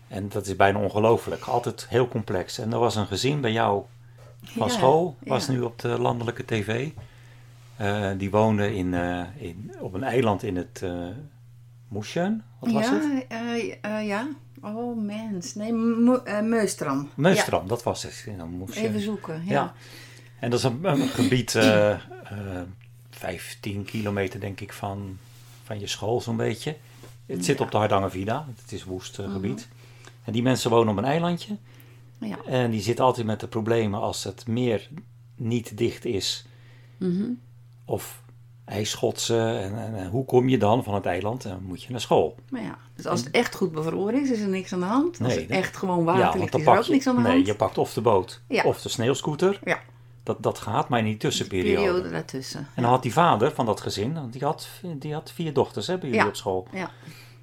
[0.08, 1.44] En dat is bijna ongelooflijk.
[1.44, 2.58] Altijd heel complex.
[2.58, 3.82] En er was een gezin bij jou
[4.50, 5.52] van Ja, school, was ja.
[5.52, 6.88] nu op de landelijke tv.
[7.76, 11.06] Eh, die woonde in, eh, in, op een eiland in het uh,
[11.88, 12.44] Moesjen.
[12.60, 13.78] Wat was ja, het?
[14.06, 14.28] ja.
[14.60, 15.54] Oh, mens.
[15.54, 15.72] Nee,
[16.42, 17.08] Meustram.
[17.14, 18.26] Meustram, dat was het.
[18.74, 19.42] Even zoeken.
[19.44, 19.74] Ja.
[20.40, 21.98] En dat is een, een gebied, eh eh
[23.10, 25.18] 15 kilometer denk ik van,
[25.64, 26.76] van je school zo'n beetje.
[27.26, 29.30] Het zit op de Hardangervida, het is woest Mhm.
[29.30, 29.68] gebied.
[30.24, 31.56] En die mensen wonen op een eilandje.
[32.20, 32.36] Ja.
[32.46, 34.88] En die zitten altijd met de problemen als het meer
[35.36, 36.46] niet dicht is.
[36.96, 37.24] Mhm.
[37.84, 38.22] Of
[38.64, 39.60] ijsschotsen.
[39.60, 41.42] En, en, en hoe kom je dan van het eiland?
[41.42, 42.36] Dan moet je naar school.
[42.50, 45.18] Maar ja, dus als het echt goed bevroren is, is er niks aan de hand.
[45.20, 47.22] Als Nee, het echt gewoon water ligt, dan is er ook je, niks aan de
[47.22, 47.46] nee, hand.
[47.46, 48.62] je pakt of de boot Ja.
[48.62, 49.58] of de sneeuwscooter.
[49.64, 49.80] Ja.
[50.22, 51.74] Dat, dat gaat, maar in die tussenperiode.
[51.82, 52.60] periode daartussen.
[52.74, 55.98] En dan had die vader van dat gezin, die had, die had vier dochters hè,
[55.98, 56.28] bij jullie Ja.
[56.28, 56.66] op school.
[56.72, 56.90] Ja.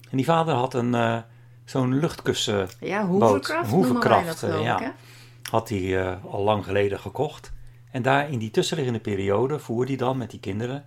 [0.09, 1.17] En die vader had een, eh,
[1.65, 4.81] zo'n luchtkussen, Ja, hoeverkracht dat eh, ja.
[4.81, 4.93] ik,
[5.49, 7.51] had hij eh, al lang geleden gekocht.
[7.91, 10.85] En daar in die tussenliggende periode voer hij dan met die kinderen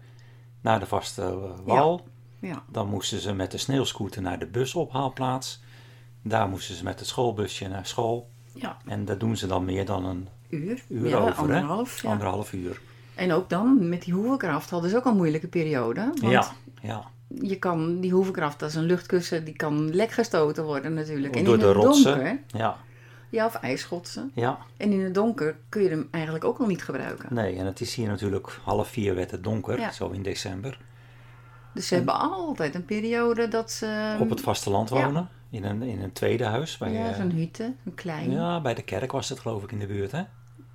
[0.60, 1.34] naar de vaste eh,
[1.64, 2.06] wal.
[2.38, 2.62] Ja.
[2.68, 5.62] Dan moesten ze met de sneeuwscooter naar de busophaalplaats.
[6.22, 8.28] Daar moesten ze met het schoolbusje naar school.
[8.54, 10.82] ja, En daar doen ze dan meer dan een uur.
[10.88, 11.34] uur ja, over.
[11.36, 12.02] anderhalf.
[12.02, 12.10] Ja.
[12.10, 12.80] Anderhalf uur.
[13.14, 16.00] En ook dan, met die hoeverkracht hadden ze ook al een moeilijke periode.
[16.00, 16.46] Want Ja,
[16.82, 17.04] ja.
[17.28, 21.36] Je kan, die hoeverkracht, dat is een luchtkussen, die kan lek gestoten worden natuurlijk.
[21.36, 22.14] En door in de het rotsen.
[22.14, 22.76] donker, Ja,
[23.30, 24.30] ja, of ijsschotsen.
[24.34, 24.58] ja.
[24.76, 27.34] En in het donker kun je hem eigenlijk ook al niet gebruiken.
[27.34, 29.92] Nee, en het is hier natuurlijk half vier werd het donker, Ja.
[29.92, 30.78] zo in december.
[31.74, 34.16] Dus ze hebben altijd een periode dat ze...
[34.20, 35.04] Op het vasteland ja.
[35.04, 36.78] wonen, in, een, in een tweede huis.
[36.78, 38.30] Bij, ja, eh, zo'n hutte, een klein.
[38.30, 40.22] ja, bij de kerk was het geloof ik in de buurt, hè?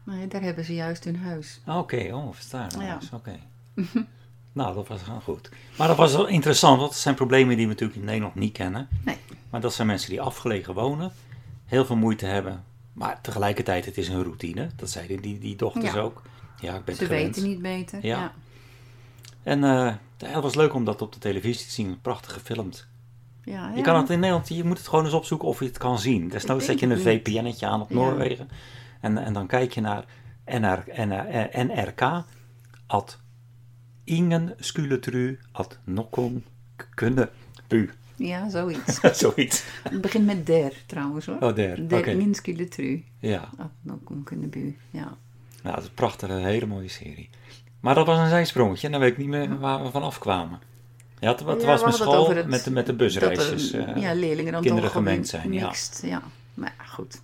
[0.05, 1.61] Nee, daar hebben ze juist hun huis.
[1.65, 2.69] Ah, Oké, oh, verstaan.
[2.79, 2.97] Ja.
[3.13, 3.39] Oké.
[4.51, 5.49] nou, dat was gewoon goed.
[5.77, 8.53] Maar dat was wel interessant, want het zijn problemen die we natuurlijk in Nederland niet
[8.53, 8.87] kennen.
[9.05, 9.17] Nee.
[9.49, 11.11] Maar dat zijn mensen die afgelegen wonen,
[11.65, 12.63] heel veel moeite hebben.
[12.93, 14.69] Maar tegelijkertijd, het is een routine.
[14.75, 15.99] Dat zeiden die, die dochters Ja.
[15.99, 16.21] ook.
[16.59, 17.35] Ja, ik ben Ze gewend.
[17.35, 17.99] weten niet beter.
[18.05, 18.17] Ja.
[18.19, 18.31] Ja.
[19.43, 22.87] En eh, het was leuk om dat op de televisie te zien, prachtig gefilmd.
[23.43, 23.81] Ja, Je ja.
[23.83, 26.29] kan het in Nederland, je moet het gewoon eens opzoeken of je het kan zien.
[26.29, 26.99] Desnoods zet je een.
[26.99, 27.89] VPN'tje aan op.
[27.89, 28.49] Noorwegen.
[29.01, 30.05] En, en dan kijk je naar
[30.45, 32.23] NR, NR, NRK.
[32.87, 33.19] Ad
[34.11, 36.43] ingen skuletru ad nokkon
[36.95, 37.29] kunne
[37.67, 37.89] bu.
[38.15, 38.99] Ja, zoiets.
[39.21, 39.63] Zoiets.
[39.83, 41.37] Het begint met der trouwens hoor.
[41.39, 41.87] Oh, der.
[41.87, 42.13] Der Oké.
[42.13, 43.03] minskule tru.
[43.19, 44.77] Ja, Dat nog kon kunnen bu.
[44.89, 45.17] Ja.
[45.63, 47.29] nou, dat is een prachtige, hele mooie serie.
[47.79, 50.59] Maar dat was een zijsprongetje en dan weet ik niet meer waar we van afkwamen.
[51.19, 53.73] Ja, het, het Ja, was mijn school het- met, de, met de Dat busreisjes.
[53.73, 55.65] er, eh, ja, leerlingen dan kinderen toch gemengd zijn, ja.
[55.67, 56.21] Mixed, ja.
[56.53, 57.19] Maar ja, goed.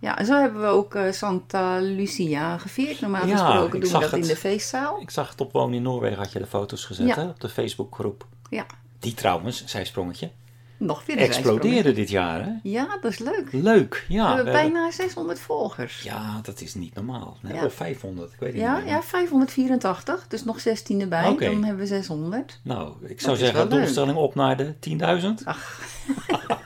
[0.00, 3.00] Ja, en zo hebben we ook eh, Santa Lucia gevierd.
[3.00, 5.00] Normaal Ja, gesproken doen we dat in de feestzaal.
[5.00, 7.14] Ik zag het op Wonen in Noorwegen, had je de foto's gezet Ja.
[7.14, 8.26] hè, op de Facebookgroep.
[8.50, 8.66] Ja,
[8.98, 10.30] Die trouwens, zijsprongetje,
[10.76, 12.44] nog weer een explodeerde dit jaar.
[12.44, 12.50] Hè?
[12.62, 13.48] Ja, dat is leuk.
[13.52, 14.22] Leuk, ja.
[14.22, 16.02] we hebben we hebben- bijna 600 volgers.
[16.02, 17.36] Ja, dat is niet normaal.
[17.42, 17.64] Nee, Ja.
[17.64, 18.84] Of 500, ik weet het Ja, niet.
[18.84, 18.92] meer.
[18.94, 20.26] ja, 584.
[20.28, 21.28] Dus nog 16 erbij.
[21.28, 21.44] Oké.
[21.44, 22.60] Dan hebben we 600.
[22.62, 23.70] Nou, ik zou zeggen, leuk.
[23.70, 25.44] doelstelling op naar de 10.000.
[25.44, 25.80] Ach,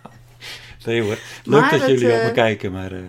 [0.86, 2.92] Nee hoor, leuk Maar dat het, jullie op me eh, kijken, maar...
[2.92, 3.00] eh,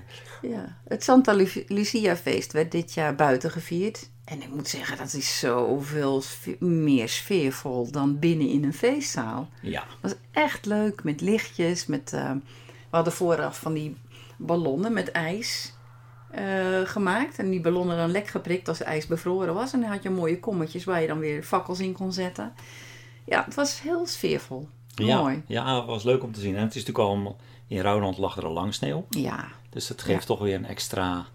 [0.42, 0.78] ja.
[0.88, 4.10] Het Santa Lu- Lucia feest werd dit jaar buiten gevierd.
[4.26, 6.24] En ik moet zeggen, dat is zoveel
[6.60, 9.50] meer sfeervol dan binnen in een feestzaal.
[9.62, 11.86] ja, Dat was echt leuk met lichtjes.
[11.86, 13.96] Met, eh, we hadden vooraf van die
[14.38, 15.74] ballonnen met ijs.
[16.84, 17.40] gemaakt.
[17.40, 19.74] En die ballonnen dan lek geprikt als het ijs bevroren was.
[19.74, 22.54] En dan had je mooie kommetjes waar je dan weer fakkels in kon zetten.
[23.26, 24.68] Ja, het was heel sfeervol.
[24.96, 25.42] Ja, Mooi.
[25.48, 26.56] ja, het was leuk om te zien.
[26.56, 29.06] En het is natuurlijk al, in Rouwland lag er al lang sneeuw.
[29.10, 30.26] Ja, Dus dat geeft Ja.
[30.28, 31.26] toch weer een extra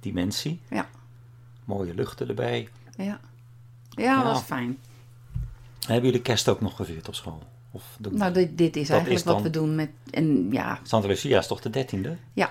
[0.00, 0.60] dimensie.
[0.70, 0.88] ja,
[1.64, 2.68] Mooie luchten erbij.
[2.96, 3.20] ja.
[3.90, 4.78] Ja, was fijn.
[5.86, 7.42] Hebben jullie kerst ook nog gevierd op school?
[7.70, 7.96] Of.
[8.10, 9.90] Nou, dit, dit is Dat eigenlijk is dan- wat we doen met...
[10.10, 12.16] En ja, Santa Lucia is toch de dertiende?
[12.32, 12.50] ja,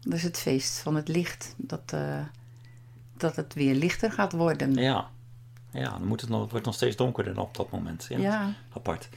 [0.00, 1.54] dat is het feest van het licht.
[1.56, 2.20] Dat, eh,
[3.16, 4.74] dat het weer lichter gaat worden.
[4.74, 5.10] Ja.
[5.70, 8.06] Ja, dan moet het nog, het wordt nog steeds donkerder op dat moment.
[8.08, 8.18] Ja.
[8.18, 8.52] Ja.
[8.74, 9.08] Apart.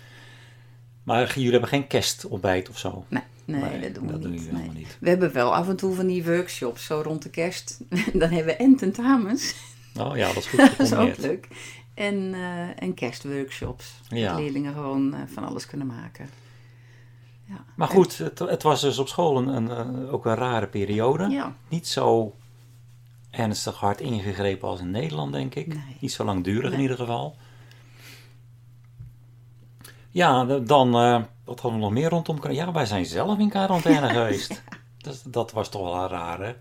[1.09, 3.05] Maar jullie hebben geen kerstontbijt of zo?
[3.07, 4.39] Nee, nee, Nee, dat doen we dat doen niet.
[4.39, 4.83] jullie helemaal nee.
[4.83, 4.97] niet.
[4.99, 7.79] We hebben wel af en toe van die workshops, zo rond de kerst.
[8.13, 9.55] Dan hebben we en tentamens,
[9.99, 11.47] Oh ja, dat is goed dat is ook leuk.
[11.93, 14.01] En, eh, en kerstworkshops.
[14.07, 14.31] Ja.
[14.31, 16.29] Dat leerlingen gewoon eh, van alles kunnen maken.
[17.45, 17.65] Ja.
[17.75, 21.29] Maar goed, het, het was dus op school een, een, ook een rare periode.
[21.29, 21.55] Ja.
[21.67, 22.35] Niet zo
[23.29, 25.67] ernstig hard ingegrepen als in Nederland, denk ik.
[25.67, 25.97] Nee.
[25.99, 27.35] Niet zo langdurig in ieder geval.
[30.09, 32.51] Ja, dan, eh, wat hadden we nog meer rondom?
[32.51, 34.63] Ja, wij zijn zelf in quarantaine geweest.
[34.97, 36.53] Dus dat was toch wel raar, hè?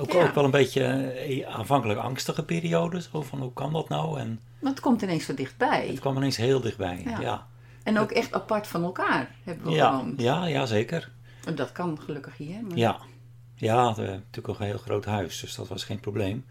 [0.00, 0.22] Ook, Ja.
[0.26, 3.00] ook wel een beetje eh, aanvankelijk angstige periode.
[3.00, 4.18] Zo van, hoe kan dat nou?
[4.20, 5.86] En Maar het komt ineens zo dichtbij.
[5.88, 7.02] het kwam ineens heel dichtbij.
[7.04, 7.20] Ja, Ja.
[7.20, 7.46] ja,
[7.82, 10.20] En ook echt apart van elkaar hebben we ja, gewoond.
[10.20, 11.10] ja, zeker.
[11.44, 12.62] En dat kan gelukkig hier.
[12.68, 12.76] Maar...
[12.78, 12.96] Ja,
[13.54, 16.44] ja we hebben natuurlijk ook een heel groot huis, dus dat was geen probleem.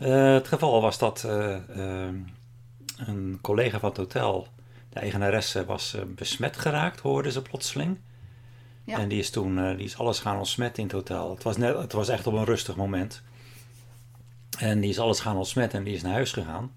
[0.00, 1.22] Eh, het geval was dat
[2.96, 4.46] een collega van het hotel,
[4.96, 7.98] de eigenaresse, was eh, besmet geraakt, hoorde ze plotseling.
[8.84, 8.98] Ja.
[8.98, 11.30] En die is toen eh, die is alles gaan ontsmetten in hotel.
[11.30, 13.22] Het was, net, het was echt op een rustig moment.
[14.58, 16.72] En die is alles gaan ontsmetten en die is naar huis gegaan.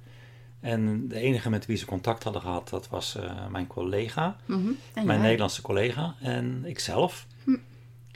[0.60, 4.68] En de enige met wie ze contact hadden gehad, dat was eh, mijn collega Mhm.
[4.94, 5.18] En mijn jij?
[5.18, 7.28] Nederlandse collega en ikzelf.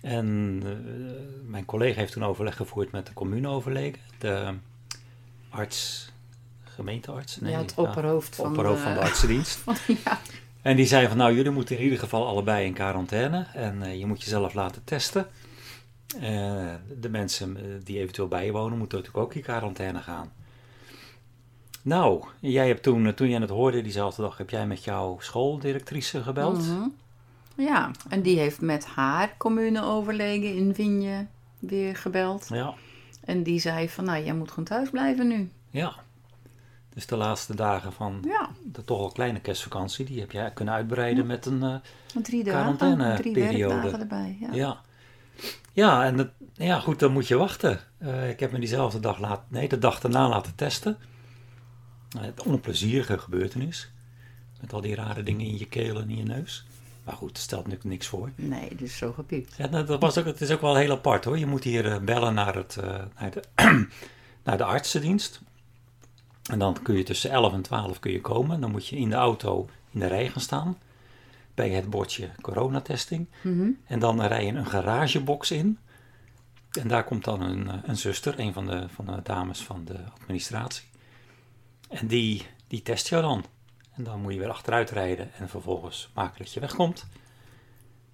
[0.01, 4.53] En eh, mijn collega heeft toen overleg gevoerd met de communeoverleden, de
[5.49, 6.11] arts,
[6.75, 7.37] gemeentearts?
[7.41, 9.63] Ja, het opperhoofd van opperhoofd de- van de artsendienst.
[10.05, 10.19] ja.
[10.61, 13.99] En die zei van nou, jullie moeten in ieder geval allebei in quarantaine en eh,
[13.99, 15.27] je moet jezelf laten testen.
[16.21, 16.21] Eh,
[16.99, 20.31] de mensen eh, die eventueel bij je wonen moeten natuurlijk ook in quarantaine gaan.
[21.81, 26.23] Nou, jij hebt toen, toen jij het hoorde diezelfde dag, heb jij met jouw schooldirectrice
[26.23, 26.57] gebeld?
[26.67, 26.87] Mhm.
[27.55, 31.25] Ja, en die heeft met haar communeoverlegen in Vinje
[31.59, 32.47] weer gebeld.
[32.49, 32.73] Ja.
[33.25, 35.49] En die zei van, nou, jij moet gewoon thuis blijven nu.
[35.69, 35.95] Ja.
[36.93, 40.73] Dus de laatste dagen van Ja, de toch al kleine kerstvakantie, die heb jij kunnen
[40.73, 41.63] uitbreiden met een.
[41.63, 44.37] eh, drie dagen, drie werkdagen erbij.
[44.39, 44.49] Ja.
[44.53, 44.81] ja.
[45.73, 47.79] Ja, en dat, ja, goed, dan moet je wachten.
[47.97, 50.97] Eh, ik heb me diezelfde dag laten, nee, de dag daarna laten testen.
[52.17, 53.91] Eh, Het onplezierige gebeurtenis.
[54.61, 56.65] Met al die rare dingen in je keel en in je neus.
[57.03, 58.31] Maar goed, het stelt natuurlijk niks voor.
[58.35, 59.55] Nee, dus zo gepiept.
[59.57, 61.37] Ja, dat dat was ook, het is ook wel heel apart hoor.
[61.37, 62.77] Je moet hier bellen naar, het,
[63.19, 63.43] naar, de,
[64.43, 65.41] naar de artsendienst.
[66.51, 68.61] En dan kun je tussen 11 en 12 kun je komen.
[68.61, 70.77] Dan moet je in de auto in de rij gaan staan.
[71.53, 73.27] Bij het bordje coronatesting.
[73.41, 73.69] Mhm.
[73.85, 75.77] En dan rij je een garagebox in.
[76.71, 79.85] En daar komt dan een, eh, een zuster, een van de, van de dames van
[79.85, 80.83] de administratie.
[81.89, 83.45] En die, die test jou dan.
[83.95, 87.05] En dan moet je weer achteruit rijden en vervolgens maken dat je wegkomt.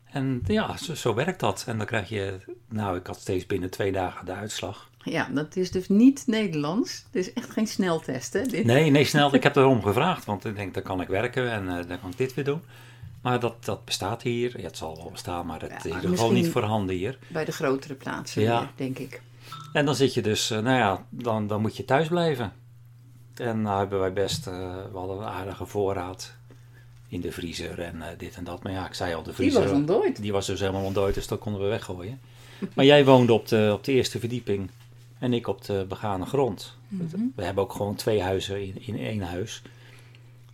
[0.04, 1.64] En ja, zo, zo werkt dat.
[1.68, 4.90] En dan krijg je, nou, ik had steeds binnen twee dagen de uitslag.
[5.10, 7.04] Ja, dat is dus niet Nederlands.
[7.12, 8.42] Het is echt geen sneltest, hè?
[8.42, 8.66] Dit.
[8.66, 9.34] Nee, nee, snel.
[9.34, 12.10] Ik heb erom gevraagd, want ik denk, dan kan ik werken en eh, dan kan
[12.10, 12.62] ik dit weer doen.
[13.22, 14.58] Maar dat, dat bestaat hier.
[14.58, 16.96] Ja, het zal wel bestaan, maar het Ja, is in maar ieder geval niet voorhanden
[16.96, 17.18] hier.
[17.28, 18.72] Bij de grotere plaatsen, Ja.
[18.76, 19.22] denk ik.
[19.74, 22.54] En dan zit je dus, eh, nou ja, dan, dan moet je thuis blijven.
[23.36, 24.54] En nou hebben wij best, eh,
[24.92, 26.34] we hadden een aardige voorraad
[27.08, 28.64] in de vriezer en dit en dat.
[28.64, 29.64] Maar ja, ik zei al, de Die vriezer...
[29.64, 30.22] was ontdooid.
[30.22, 32.20] Die was dus helemaal ontdooid, dus dat konden we weggooien.
[32.74, 34.70] Maar jij woonde op de, op de eerste verdieping
[35.20, 36.78] en ik op de begane grond.
[36.88, 37.18] Mhm.
[37.36, 39.62] We hebben ook gewoon twee huizen in, in één huis.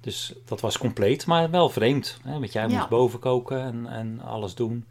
[0.02, 2.20] Dus dat was compleet, maar wel vreemd.
[2.24, 2.32] Hè?
[2.40, 2.76] Want jij Ja.
[2.78, 4.86] moest boven koken en, en alles doen.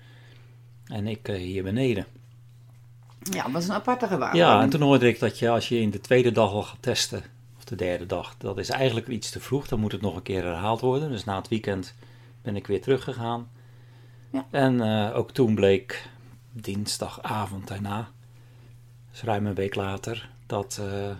[0.87, 2.07] En ik eh, hier beneden.
[3.31, 4.45] Ja, dat was een aparte gewaarwording.
[4.45, 6.77] Ja, en toen hoorde ik dat je als je in de tweede dag al gaat
[6.83, 7.23] testen,
[7.57, 9.69] of de derde dag, dat is eigenlijk iets te vroeg.
[9.69, 11.11] Dan moet het nog een keer herhaald worden.
[11.11, 11.95] Dus na het weekend
[12.43, 13.49] ben ik weer teruggegaan.
[14.31, 14.47] Ja.
[14.51, 16.09] En eh, ook toen bleek
[16.53, 18.11] dinsdagavond daarna,
[19.15, 21.11] dus ruim een week later, dat, eh,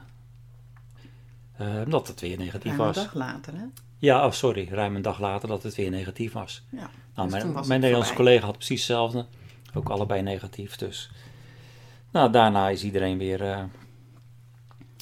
[1.57, 2.95] eh, dat het weer negatief Ruim een was.
[2.97, 3.65] dag later, hè?
[3.99, 6.63] Ja, oh, sorry, ruim een dag later dat het weer negatief was.
[6.71, 6.91] Ja.
[7.15, 8.33] Nou, Dus mijn, was mijn Nederlandse voorbij.
[8.33, 9.27] collega had precies hetzelfde.
[9.75, 10.77] Ook allebei negatief.
[10.77, 11.11] Dus
[12.11, 13.63] nou, daarna is iedereen weer eh,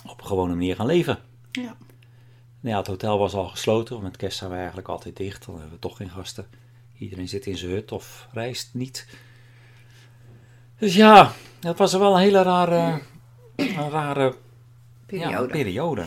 [0.07, 1.19] op een gewone manier gaan leven.
[1.53, 1.77] Ja.
[2.61, 3.93] Nou ja, het hotel was al gesloten.
[3.93, 5.47] want Met kerst zijn we eigenlijk altijd dicht.
[5.47, 6.47] Dan hebben we toch geen gasten.
[6.99, 9.07] Iedereen zit in zijn hut of reist niet.
[10.83, 13.01] Dus ja, dat was wel een hele rare,
[13.57, 14.35] een rare
[15.07, 15.47] Periode.
[15.47, 16.05] Ja, periode.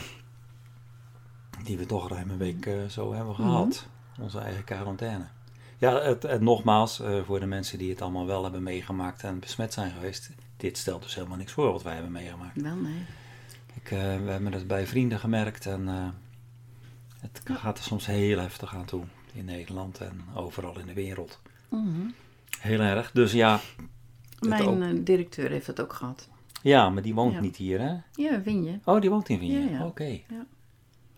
[1.64, 3.88] Die we toch ruim een week eh, zo hebben gehad.
[4.20, 5.26] Onze eigen quarantaine.
[5.78, 9.40] Ja, het, en nogmaals, eh, voor de mensen die het allemaal wel hebben meegemaakt en
[9.40, 10.30] besmet zijn geweest.
[10.58, 12.62] Dit stelt dus helemaal niks voor wat wij hebben meegemaakt.
[12.62, 13.06] Wel, nee.
[13.74, 15.88] Ik, eh, we hebben het bij vrienden gemerkt en
[17.20, 19.04] het gaat er soms heel heftig aan toe.
[19.34, 21.40] In Nederland en overal in de wereld.
[21.70, 22.10] Mhm.
[22.60, 23.12] Heel erg.
[23.12, 23.95] Dus ja, Het
[24.40, 24.82] Mijn ook.
[24.82, 26.30] eh, directeur heeft het ook gehad.
[26.62, 27.40] ja maar die woont Ja.
[27.40, 27.96] niet hier hè?
[28.12, 28.80] Ja, win je.
[28.84, 29.60] Oh, die woont in Vigne.
[29.60, 29.86] Ja, ja.
[29.86, 30.04] Oké.
[30.04, 30.46] Ja.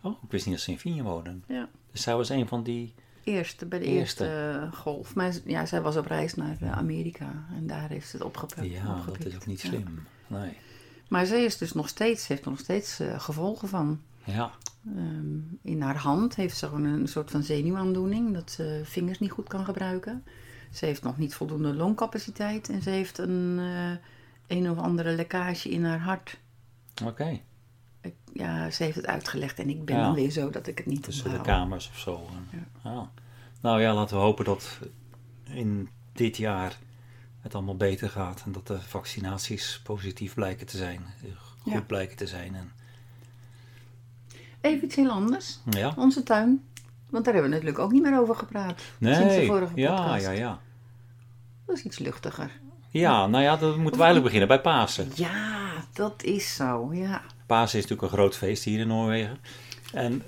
[0.01, 1.43] Oh, ik wist niet dat ze in Vigne wonen.
[1.47, 1.70] Ja.
[1.91, 2.93] Dus zij was een van die...
[3.24, 4.24] Eerste, bij de Eerste.
[4.26, 5.15] eerste, eh, golf.
[5.15, 8.68] Maar ja, zij was op reis naar eh, Amerika en daar heeft ze het opgepakt.
[8.70, 9.68] Ja, dat is ook niet Ja.
[9.70, 9.99] slim.
[10.28, 10.57] Nee.
[11.09, 13.99] Maar zij is dus nog steeds, heeft er nog steeds eh, gevolgen van.
[14.24, 14.51] Ja,
[14.95, 19.32] Ehm, in haar hand heeft ze gewoon een soort van zenuwaandoening, dat ze vingers niet
[19.32, 20.24] goed kan gebruiken.
[20.72, 25.70] Ze heeft nog niet voldoende longcapaciteit en ze heeft een, eh, een of andere lekkage
[25.70, 26.38] in haar hart.
[27.05, 27.39] oké.
[28.34, 30.03] Ja, ze heeft het uitgelegd en ik ben Ja.
[30.03, 32.30] dan weer zo dat ik het niet Tussen de kamers of zo.
[32.84, 33.09] Ja.
[33.61, 34.80] Nou ja, laten we hopen dat
[35.43, 36.78] in dit jaar
[37.41, 38.41] het allemaal beter gaat.
[38.45, 41.05] En dat de vaccinaties positief blijken te zijn.
[41.61, 41.82] Goed Ja.
[41.82, 42.55] blijken te zijn.
[42.55, 42.72] En,
[44.61, 45.59] Even iets heel anders.
[45.70, 45.93] ja.
[45.97, 46.63] Onze tuin.
[47.09, 48.81] Want daar hebben we natuurlijk ook niet meer over gepraat.
[49.01, 50.23] Sinds de vorige ja, podcast.
[50.25, 50.59] ja, ja.
[51.65, 52.51] Dat is iets luchtiger.
[52.89, 55.11] Ja, nou ja, dan moeten we eigenlijk beginnen bij Pasen.
[55.15, 57.21] Ja, dat is zo, ja.
[57.45, 59.37] Pasen is natuurlijk een groot feest hier in Noorwegen.
[59.93, 60.23] En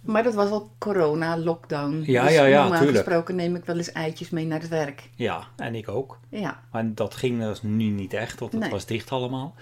[0.00, 2.02] Maar dat was al corona, lockdown.
[2.06, 2.98] Ja, dus ja, ja, normaal tuurlijk.
[3.04, 5.10] gesproken neem ik wel eens eitjes mee naar het werk.
[5.14, 6.18] ja, en ik ook.
[6.28, 8.70] Ja, Maar dat ging dus nu niet echt, want het Nee.
[8.70, 9.54] was dicht allemaal.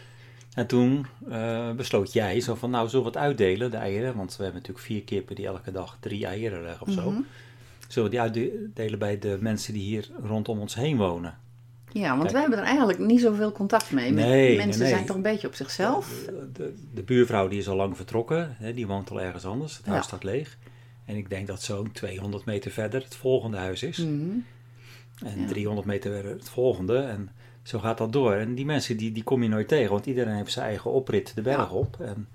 [0.55, 4.17] En toen eh, besloot jij zo van, nou zullen we het uitdelen, de eieren.
[4.17, 7.11] Want we hebben natuurlijk vier kippen die elke dag drie eieren leggen of zo.
[7.11, 7.21] Mhm.
[7.89, 11.39] Zullen we die uitdelen bij de mensen die hier rondom ons heen wonen?
[11.93, 12.33] ja want Kijk.
[12.33, 14.11] we hebben er eigenlijk niet zoveel contact mee.
[14.11, 16.25] Nee, Mensen nee, zijn toch een beetje op zichzelf.
[16.53, 19.77] De, de buurvrouw die is al lang vertrokken, hè, die woont al ergens anders.
[19.77, 20.07] Het huis Ja.
[20.07, 20.59] staat leeg.
[21.05, 23.99] En ik denk dat zo'n 200 meter verder het volgende huis is.
[23.99, 24.31] Mhm.
[25.25, 25.47] En Ja.
[25.49, 26.99] 300 meter verder het volgende.
[26.99, 27.31] En
[27.65, 28.33] zo gaat dat door.
[28.33, 29.91] En die mensen die, die kom je nooit tegen.
[29.93, 31.97] Want iedereen heeft zijn eigen oprit de berg op.
[32.01, 32.29] En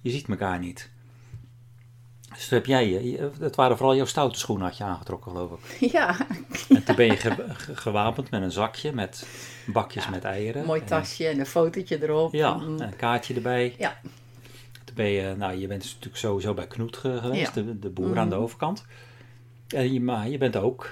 [0.00, 0.90] je ziet elkaar niet.
[2.34, 5.50] Dus toen heb jij, je- het waren vooral jouw stoute schoenen had je aangetrokken geloof
[5.52, 5.90] ik.
[5.92, 6.16] Ja,
[6.68, 9.26] En toen ben je ge- ge- gewapend met een zakje met
[9.66, 10.64] bakjes Ja, met eieren.
[10.66, 12.32] mooi tasje en een fotootje erop.
[12.32, 13.74] ja, En- en een kaartje erbij.
[13.78, 13.98] Ja.
[14.84, 17.62] Toen ben je, nou je bent dus natuurlijk sowieso bij Knoet ge- geweest, Ja.
[17.62, 18.44] de, de boer aan de Mhm.
[18.44, 18.84] overkant.
[19.68, 20.90] En je, maar je bent ook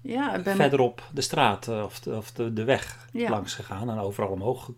[0.00, 3.30] ja, ik ben verderop de straat eh, of de, of de, de weg Ja.
[3.30, 4.70] langs gegaan en overal omhoog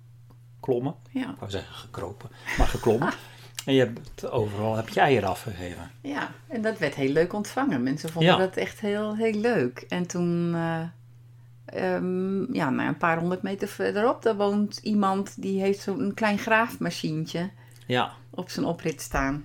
[0.54, 0.94] geklommen.
[1.10, 3.12] Ja, Ik wou zeggen gekropen, maar geklommen.
[3.66, 5.90] en je hebt, overal heb je eieren afgegeven.
[6.00, 7.82] ja, en dat werd heel leuk ontvangen.
[7.82, 8.38] Mensen vonden Ja.
[8.38, 9.78] dat echt heel, heel leuk.
[9.88, 10.54] En toen,
[11.64, 16.38] ehm, ja, nou, een paar honderd meter verderop, daar woont iemand die heeft zo'n klein
[16.38, 17.50] graafmachientje
[17.86, 19.44] Ja, op zijn oprit staan.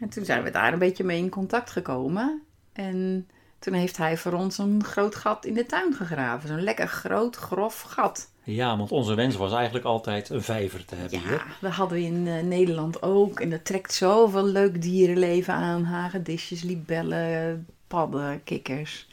[0.00, 2.42] En toen zijn we daar een beetje mee in contact gekomen.
[2.72, 3.28] En
[3.62, 6.48] toen heeft hij voor ons een groot gat in de tuin gegraven.
[6.48, 8.30] Zo'n lekker groot, grof gat.
[8.42, 11.44] ja, want onze wens was eigenlijk altijd een vijver te hebben Ja, hier.
[11.60, 13.40] dat hadden we in eh, Nederland ook.
[13.40, 15.84] En dat trekt zoveel leuk dierenleven aan.
[15.84, 19.08] Hagedisjes, libellen, padden, kikkers.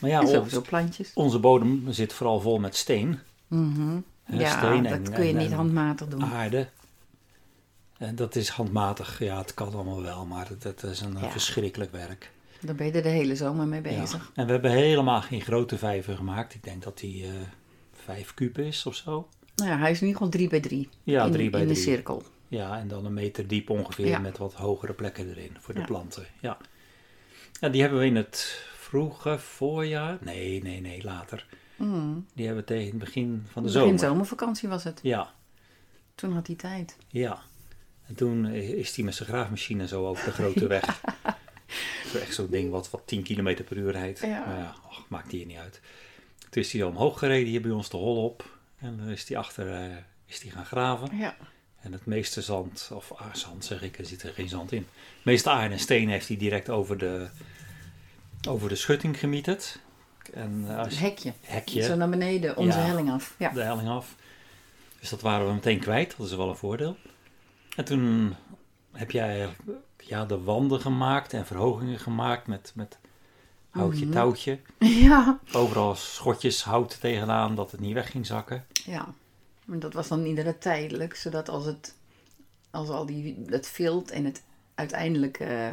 [0.00, 1.10] Maar ja, sowieso plantjes.
[1.14, 3.98] onze bodem zit vooral vol met steen, Mhm.
[4.24, 6.24] hè, Ja, steen dat en, kun je en- niet handmatig doen.
[6.24, 6.68] aarde.
[7.98, 11.30] En dat is handmatig, ja, het kan allemaal wel, maar dat, dat is een Ja.
[11.30, 12.30] verschrikkelijk werk.
[12.60, 14.00] Daar ben je er de hele zomer mee Ja.
[14.00, 14.30] bezig.
[14.34, 16.54] En we hebben helemaal geen grote vijver gemaakt.
[16.54, 17.30] Ik denk dat die eh
[17.92, 19.28] vijf kuub is of zo.
[19.56, 20.88] Nou ja, hij is in ieder geval drie bij drie.
[21.02, 22.22] Ja, in, drie bij in de cirkel.
[22.48, 24.18] Ja, en dan een meter diep ongeveer Ja.
[24.18, 25.86] met wat hogere plekken erin voor de Ja.
[25.86, 26.26] planten.
[26.40, 26.56] Ja.
[27.60, 30.18] ja, die hebben we in het vroege voorjaar.
[30.20, 31.46] Nee, nee, nee, later.
[31.76, 32.26] Mm.
[32.34, 33.98] Die hebben we tegen het begin van de Begin zomer.
[33.98, 35.00] zomervakantie was het.
[35.02, 35.32] Ja,
[36.14, 36.96] Toen had hij tijd.
[37.08, 37.38] ja.
[38.06, 41.00] En toen is hij met zijn graafmachine zo over de grote weg.
[42.14, 44.20] Echt zo'n ding wat, wat 10 km per uur rijdt.
[44.20, 44.44] Ja.
[44.46, 45.80] Maar ja, och, maakt hier niet uit.
[46.50, 48.58] Toen is hij omhoog gereden hier bij ons de hol op.
[48.78, 49.96] En dan is hij achter eh,
[50.26, 51.18] is hij gaan graven.
[51.18, 51.36] Ja.
[51.80, 54.86] En het meeste zand, of ah, zand zeg ik, er zit er geen zand in.
[55.16, 57.28] Het meeste aarde en steen heeft hij direct over de,
[58.48, 59.78] over de schutting gemieterd.
[60.32, 61.32] En eh, als Het je hekje.
[61.40, 62.84] hekje, Zo naar beneden, onze Ja.
[62.84, 63.34] helling af.
[63.38, 63.48] Ja.
[63.48, 64.14] de helling af.
[65.00, 66.96] Dus dat waren we meteen kwijt, dat is wel een voordeel.
[67.76, 68.34] En toen
[68.92, 69.48] heb jij
[69.98, 72.98] ja, de wanden gemaakt en verhogingen gemaakt met, met
[73.70, 74.14] houtje Mhm.
[74.14, 74.58] touwtje.
[74.78, 75.38] Ja.
[75.52, 78.64] Overal schotjes hout tegenaan, dat het niet weg ging zakken.
[78.84, 79.06] ja.
[79.64, 81.94] Maar dat was dan inderdaad tijdelijk, zodat als het,
[82.70, 84.42] als al die, het vilt en het
[84.74, 85.68] uiteindelijk eh,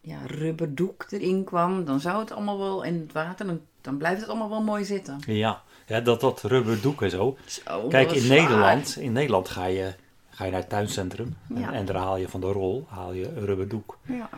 [0.00, 4.20] ja, rubberdoek erin kwam, dan zou het allemaal wel in het water, dan, dan blijft
[4.20, 5.18] het allemaal wel mooi zitten.
[5.26, 7.36] Ja, ja dat, dat rubberdoek en zo.
[7.46, 8.38] Zo, Kijk, in zwaar.
[8.40, 9.94] Nederland, in Nederland ga je,
[10.40, 11.72] ga je naar het tuincentrum en, Ja.
[11.72, 13.98] en daar haal je van de rol haal je een rubberdoek.
[14.06, 14.28] Ja,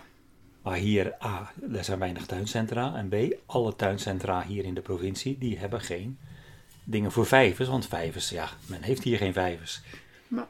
[0.63, 2.95] Maar hier, A, er zijn weinig tuincentra.
[2.97, 3.15] En B,
[3.47, 6.19] alle tuincentra hier in de provincie, die hebben geen
[6.85, 7.69] dingen voor vijvers.
[7.69, 9.81] Want vijvers, ja, men heeft hier geen vijvers.
[10.29, 10.47] Maar-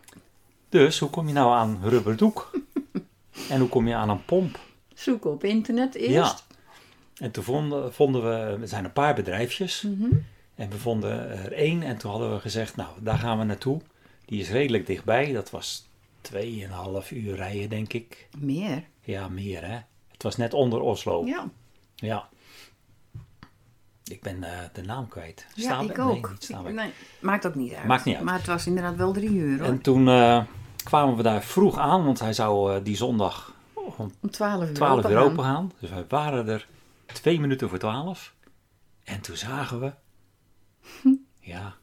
[0.69, 2.51] Dus hoe kom je nou aan rubberdoek?
[3.51, 4.59] en hoe kom je aan een pomp?
[4.95, 6.45] zoeken op internet eerst.
[6.49, 6.57] Ja.
[7.25, 9.83] En toen vonden, vonden we, er zijn een paar bedrijfjes.
[9.83, 10.17] Mhm.
[10.55, 11.83] En we vonden er één.
[11.83, 13.81] En toen hadden we gezegd, nou, daar gaan we naartoe.
[14.33, 15.33] Die is redelijk dichtbij.
[15.33, 15.87] Dat was
[16.33, 16.39] 2,5
[17.11, 18.29] uur rijden, denk ik.
[18.39, 18.85] Meer.
[19.01, 19.79] Ja, meer hè.
[20.09, 21.25] Het was net onder Oslo.
[21.27, 21.51] Ja,
[21.95, 22.29] Ja.
[24.05, 25.47] Ik ben eh, de naam kwijt.
[25.55, 25.97] ja Staanback?
[25.97, 26.05] ik
[26.49, 26.67] Nee, ook.
[26.67, 27.87] niet nee, maakt ook niet uit.
[27.87, 28.25] Maakt niet uit.
[28.25, 29.67] Maar het was inderdaad wel drie uur hoor.
[29.67, 30.45] En toen eh,
[30.85, 34.75] kwamen we daar vroeg aan, want hij zou eh, die zondag om Om twaalf uur
[34.75, 35.73] 12 uur open open gaan.
[35.79, 36.69] Dus wij waren er
[37.07, 38.35] twee minuten voor 12.
[39.05, 39.93] En toen zagen we,
[41.53, 41.75] ja,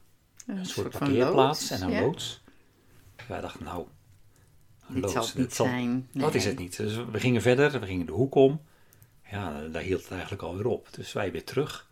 [0.46, 2.00] Een, een soort parkeerplaats loods, en een ja.
[2.00, 2.39] loods.
[3.30, 3.86] Wij dachten, nou,
[4.86, 6.08] Dit loods, zal het niet zijn.
[6.12, 6.76] Dat is het niet.
[6.76, 8.60] Dus we gingen verder, we gingen de hoek om.
[9.30, 10.88] Ja, daar hield het eigenlijk alweer op.
[10.90, 11.88] Dus wij weer terug.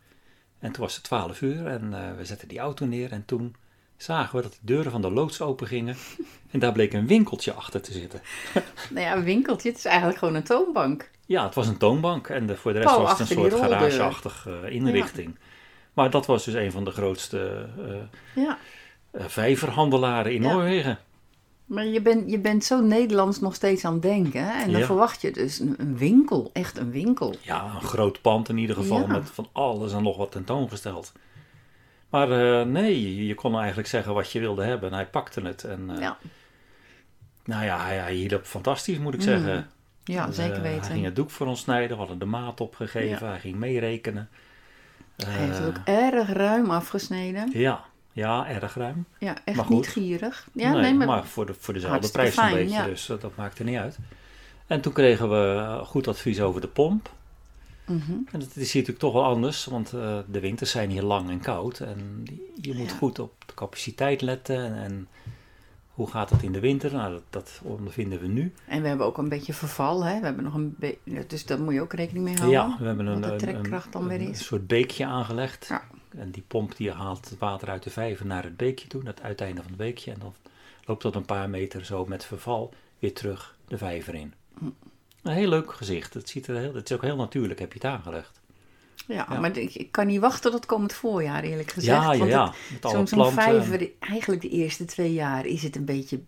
[0.59, 3.11] En toen was het 12 uur en eh, we zetten die auto neer.
[3.11, 3.55] En toen
[3.97, 5.95] zagen we dat de deuren van de loods open gingen.
[6.51, 8.21] En daar bleek een winkeltje achter te zitten.
[8.89, 9.69] Nou ja, een winkeltje.
[9.69, 11.09] Het is eigenlijk gewoon een toonbank.
[11.25, 12.27] Ja, het was een toonbank.
[12.29, 15.37] En de, voor de rest was het een soort garageachtige eh, inrichting.
[15.93, 18.57] Maar dat was dus een van de grootste eh, Ja.
[19.13, 20.51] vijverhandelaren in Ja.
[20.51, 20.99] Noorwegen.
[21.69, 24.43] Maar je bent, je bent zo Nederlands nog steeds aan het denken.
[24.45, 24.61] hè?
[24.63, 24.85] En dan Ja.
[24.85, 26.49] verwacht je dus een, winkel.
[26.53, 27.35] Echt een winkel.
[27.41, 29.07] Ja, een groot pand in ieder geval Ja.
[29.07, 31.11] met van alles en nog wat tentoongesteld.
[32.09, 35.63] Maar eh, nee, je- kon eigenlijk zeggen wat je wilde hebben en hij pakte het.
[35.63, 36.17] En eh, Ja,
[37.45, 39.69] nou ja, hij, hij hielp fantastisch moet ik Mm, zeggen.
[40.03, 40.81] ja Dus, zeker eh, weten.
[40.81, 44.29] Hij ging het doek voor ons snijden, we hadden de maat opgegeven, hij ging meerekenen.
[45.15, 47.49] Hij heeft het ook erg ruim afgesneden.
[47.53, 49.05] ja, ja, erg ruim.
[49.19, 49.75] Ja, echt maar goed.
[49.75, 50.47] niet gierig.
[50.53, 52.85] Ja, nee, nee, maar, maar, voor, de, voor dezelfde prijs een fijn, beetje, ja.
[52.85, 53.97] dus dat maakte niet uit.
[54.67, 57.11] En toen kregen we goed advies over de pomp.
[57.85, 58.11] Mhm.
[58.31, 61.29] En dat is hier natuurlijk toch wel anders, want eh, de winters zijn hier lang
[61.29, 61.79] en koud.
[61.79, 62.23] En
[62.61, 62.95] je moet Ja.
[62.97, 64.65] goed op de capaciteit letten.
[64.65, 65.07] En, en
[65.89, 66.93] hoe gaat dat in de winter?
[66.93, 68.53] Nou, dat, dat ondervinden we nu.
[68.67, 70.03] En we hebben ook een beetje verval.
[70.05, 70.19] Hè?
[70.19, 70.75] We hebben nog een
[71.27, 72.59] dus daar moet je ook rekening mee houden.
[72.59, 74.45] Ja, we hebben een, de een- trekkracht dan een- weer een is.
[74.45, 75.65] soort beekje aangelegd.
[75.69, 75.81] Ja.
[76.17, 79.13] En die pomp die haalt het water uit de vijver naar het beekje toe, naar
[79.13, 80.11] het uiteinde van het beekje.
[80.11, 80.33] En dan
[80.85, 84.33] loopt dat een paar meter zo met verval weer terug de vijver in.
[85.21, 86.13] Een heel leuk gezicht.
[86.13, 88.39] Het, ziet er heel, het is ook heel natuurlijk, heb je het aangelegd.
[89.07, 89.39] Ja, Ja.
[89.39, 92.01] maar ik, ik kan niet wachten tot komend voorjaar, eerlijk gezegd.
[92.03, 92.53] ja, ja, ja.
[93.05, 96.19] Zo'n en vijver, eigenlijk de eerste twee jaar is het een beetje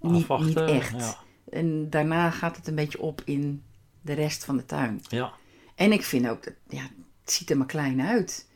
[0.00, 1.00] niet, niet echt.
[1.00, 1.16] Ja,
[1.50, 3.62] En daarna gaat het een beetje op in
[4.00, 5.00] de rest van de tuin.
[5.08, 5.32] ja.
[5.74, 6.82] En ik vind ook, dat, ja,
[7.20, 8.48] het ziet er maar klein uit.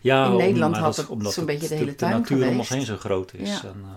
[0.00, 2.48] Ja, In om- Nederland had het omdat zo'n beetje de de, hele de tuin natuur
[2.48, 3.48] om ons heen zo groot is.
[3.60, 3.68] Ja.
[3.68, 3.90] En, eh,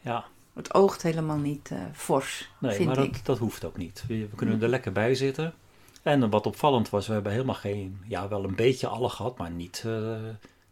[0.00, 3.12] ja, Het oogt helemaal niet eh, fors, nee, vind maar ik.
[3.12, 4.04] dat, dat hoeft ook niet.
[4.08, 5.54] We, we kunnen er lekker bij zitten.
[6.02, 9.50] En wat opvallend was, we hebben helemaal geen, ja, wel een beetje alg gehad, maar
[9.50, 10.16] niet eh,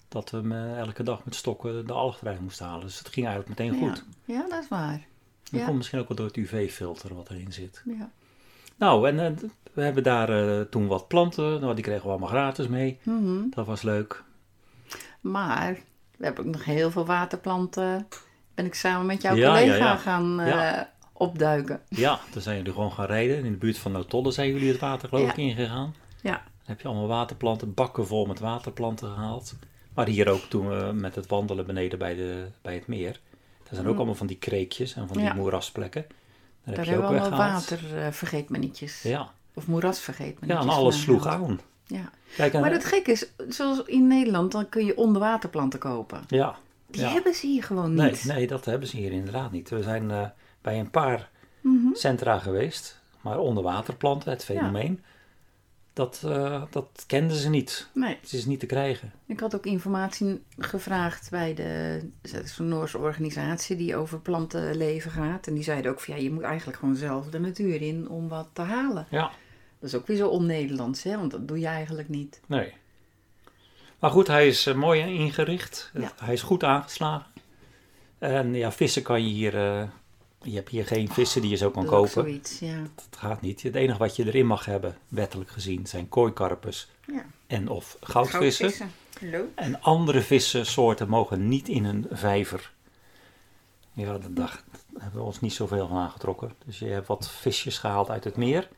[0.08, 2.86] dat we me elke dag met stokken de alg eruit moesten halen.
[2.86, 4.04] Dus het ging eigenlijk meteen goed.
[4.24, 5.06] Ja, ja, dat is waar.
[5.50, 7.82] Dat komt misschien ook wel door het UV-filter wat erin zit.
[7.84, 8.10] Ja.
[8.76, 9.32] Nou, en eh,
[9.72, 12.98] we hebben daar eh, toen wat planten, nou, die kregen we allemaal gratis mee.
[13.02, 13.48] Mhm.
[13.50, 14.22] Dat was leuk.
[15.20, 15.78] Maar
[16.16, 18.08] we hebben ook nog heel veel waterplanten.
[18.54, 19.96] Ben ik samen met jouw Ja, collega ja, ja.
[19.96, 20.80] gaan eh,
[21.12, 21.80] opduiken.
[21.88, 23.44] Ja, toen zijn jullie gewoon gaan rijden.
[23.44, 25.94] In de buurt van Notolle zijn jullie het water geloof ik ingegaan.
[26.22, 26.32] Ja.
[26.32, 26.42] Dan
[26.74, 29.54] heb je allemaal waterplanten, bakken vol met waterplanten gehaald.
[29.94, 33.20] Maar hier ook toen we met het wandelen beneden bij, de, bij het meer.
[33.62, 33.96] Daar zijn ook Mm.
[33.96, 35.34] allemaal van die kreekjes en van die Ja.
[35.34, 36.06] moerasplekken.
[36.64, 37.70] Daar hebben we allemaal weggehaald.
[37.70, 39.02] water eh vergeetmanietjes.
[39.02, 39.30] Ja.
[39.54, 40.64] Of moerasvergeetmanietjes.
[40.66, 41.48] ja, en alles sloeg gehaald.
[41.48, 41.60] aan.
[41.86, 42.10] Ja.
[42.36, 46.20] Kijk, Maar het gekke is, zoals in Nederland, dan kun je onderwaterplanten kopen.
[46.28, 46.54] ja,
[46.86, 47.08] Die Ja.
[47.08, 48.24] hebben ze hier gewoon nee, niet.
[48.24, 49.70] nee, dat hebben ze hier inderdaad niet.
[49.70, 50.26] We zijn eh,
[50.62, 51.86] bij een paar Mhm.
[51.94, 55.02] centra geweest, maar onderwaterplanten, het fenomeen,
[55.94, 57.88] dat, eh, dat kenden ze niet.
[57.92, 58.16] Nee.
[58.20, 59.12] Het is niet te krijgen.
[59.26, 62.00] Ik had ook informatie gevraagd bij de
[62.58, 65.46] Noorse organisatie die over plantenleven gaat.
[65.46, 68.28] En die zeiden ook van ja, je moet eigenlijk gewoon zelf de natuur in om
[68.28, 69.06] wat te halen.
[69.10, 69.30] Ja.
[69.78, 71.16] Dat is ook weer zo on-Nederlands, hè?
[71.16, 72.40] want dat doe je eigenlijk niet.
[72.46, 72.72] Nee.
[73.98, 75.90] Maar goed, hij is eh, mooi ingericht.
[75.94, 76.12] Ja.
[76.16, 77.26] Hij is goed aangeslagen.
[78.18, 79.56] En ja, vissen kan je hier...
[79.56, 79.88] eh,
[80.44, 82.10] je hebt hier geen vissen die je zo kan kopen.
[82.10, 82.76] zoiets, ja.
[82.94, 83.62] Dat gaat niet.
[83.62, 87.26] Het enige wat je erin mag hebben, wettelijk gezien, zijn kooikarpers ja.
[87.46, 88.90] en of goudvissen.
[89.20, 89.44] Hallo.
[89.54, 92.72] En andere vissensoorten mogen niet in een vijver.
[93.92, 94.62] Ja, dat, daar
[94.98, 96.52] hebben we ons niet zoveel van aangetrokken.
[96.66, 98.68] Dus je hebt wat visjes gehaald uit het meer.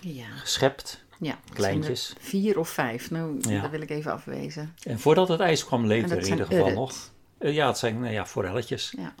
[0.00, 0.26] Ja.
[0.36, 1.04] geschept.
[1.18, 1.38] ja.
[1.52, 2.10] Kleintjes.
[2.10, 3.10] er Vier of vijf.
[3.10, 3.60] Nou, Ja.
[3.60, 4.74] dat wil ik even afwezen.
[4.82, 7.10] En voordat het ijs kwam, leefde er in ieder geval nog.
[7.38, 8.94] Eh, ja, het zijn eh, ja, forelletjes.
[8.96, 9.14] Ja.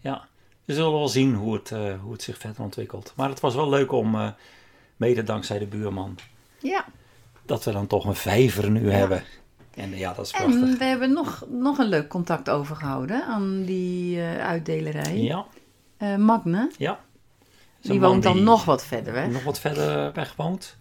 [0.00, 0.28] Ja,
[0.70, 3.12] we zullen wel zien hoe het, eh, hoe het zich verder ontwikkelt.
[3.16, 4.28] Maar het was wel leuk om, eh,
[4.96, 6.18] mede dankzij de buurman,
[6.58, 6.84] Ja.
[7.46, 9.24] dat we dan toch een vijver nu hebben.
[9.74, 10.54] En ja, dat is prachtig.
[10.54, 15.18] En we hebben nog, nog een leuk contact overgehouden aan die eh, uitdelerij.
[15.18, 15.46] Ja,
[16.16, 17.00] Magne, ja.
[17.80, 19.28] Die woont dan die nog wat verder weg.
[19.28, 20.76] nog wat verder weg woont.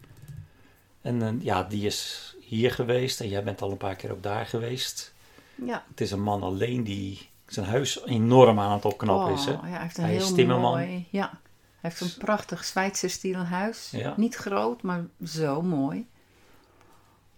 [1.02, 4.46] En ja, die is hier geweest en jij bent al een paar keer ook daar
[4.46, 5.14] geweest.
[5.66, 5.84] Ja.
[5.90, 9.46] Het is een man alleen die zijn huis enorm aan het opknappen is.
[9.46, 9.52] Hè?
[9.54, 10.72] Oh, ja, hij heeft een Hij is heel timmerman.
[10.72, 11.08] mooi...
[11.10, 11.30] Ja.
[11.82, 13.90] Hij heeft een prachtig Zweedse stijl huis.
[13.92, 14.14] Ja.
[14.18, 16.08] Niet groot, maar zo mooi.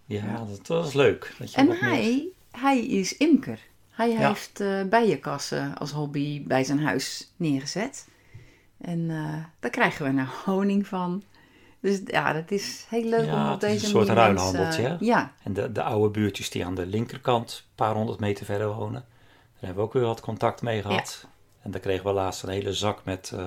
[0.04, 0.36] Ja, Ja.
[0.44, 1.34] Dat, dat is leuk.
[1.38, 3.58] Dat je En meer- hij, hij is imker.
[3.90, 4.28] Hij Ja.
[4.28, 8.08] heeft eh, bijenkassen als hobby bij zijn huis neergezet.
[8.80, 11.22] En eh, daar krijgen we nou honing van.
[11.80, 14.22] Dus ja, dat is heel leuk Ja, om op het is deze een soort manier
[14.22, 14.96] ruilhandeltje, hè?
[15.00, 18.74] Ja, En de, de oude buurtjes die aan de linkerkant, een paar honderd meter verder
[18.74, 19.04] wonen,
[19.62, 21.26] daar hebben we ook weer wat contact mee gehad.
[21.62, 23.44] En daar kregen we laatst een hele zak met eh,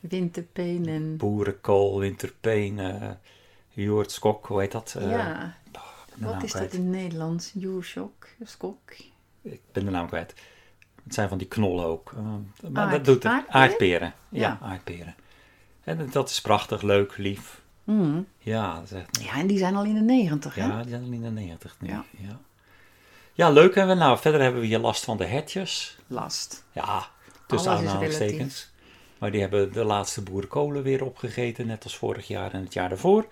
[0.00, 1.16] winterpeen en...
[1.16, 3.10] boerenkool, winterpeen, eh
[3.68, 4.94] joert, skok, hoe heet dat?
[4.98, 5.54] Eh, ja,
[6.18, 7.50] de wat is dat in het Nederlands?
[7.54, 8.78] Joerschok, skok.
[9.42, 10.34] Ik ben de naam kwijt.
[11.04, 12.12] Het zijn van die knollen ook.
[12.16, 13.32] Eh, maar Aard- dat doet het.
[13.32, 13.54] aardperen?
[13.62, 14.14] Aardperen.
[14.28, 14.58] Ja, Ja.
[14.66, 15.14] aardperen.
[15.84, 17.62] En dat is prachtig, leuk, lief.
[17.84, 18.26] Mm.
[18.38, 20.56] Ja, dat is echt Ja, en die zijn al in de negentig?
[20.56, 21.88] Ja, die zijn al in de 90 nu.
[21.88, 22.04] Ja.
[22.18, 22.40] Ja.
[23.36, 23.50] Ja.
[23.50, 23.74] Leuk.
[23.76, 25.98] En we, nou, verder hebben we hier last van de hertjes.
[26.06, 26.64] Last.
[26.72, 27.06] Ja,
[27.46, 28.70] tussen aanhalingstekens.
[29.18, 32.88] Maar die hebben de laatste boerenkolen weer opgegeten, net als vorig jaar en het jaar
[32.88, 33.26] daarvoor.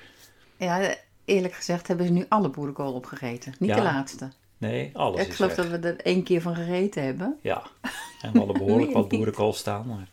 [0.56, 0.94] Ja,
[1.24, 3.54] eerlijk gezegd hebben ze nu alle boerenkool opgegeten.
[3.58, 4.28] Niet Ja, de laatste.
[4.58, 5.70] Nee, alles ik is geloof weg.
[5.70, 7.38] dat we er één keer van gegeten hebben.
[7.42, 7.62] Ja,
[8.20, 9.86] en we hadden behoorlijk wat boerenkool staan.
[9.86, 10.08] Maar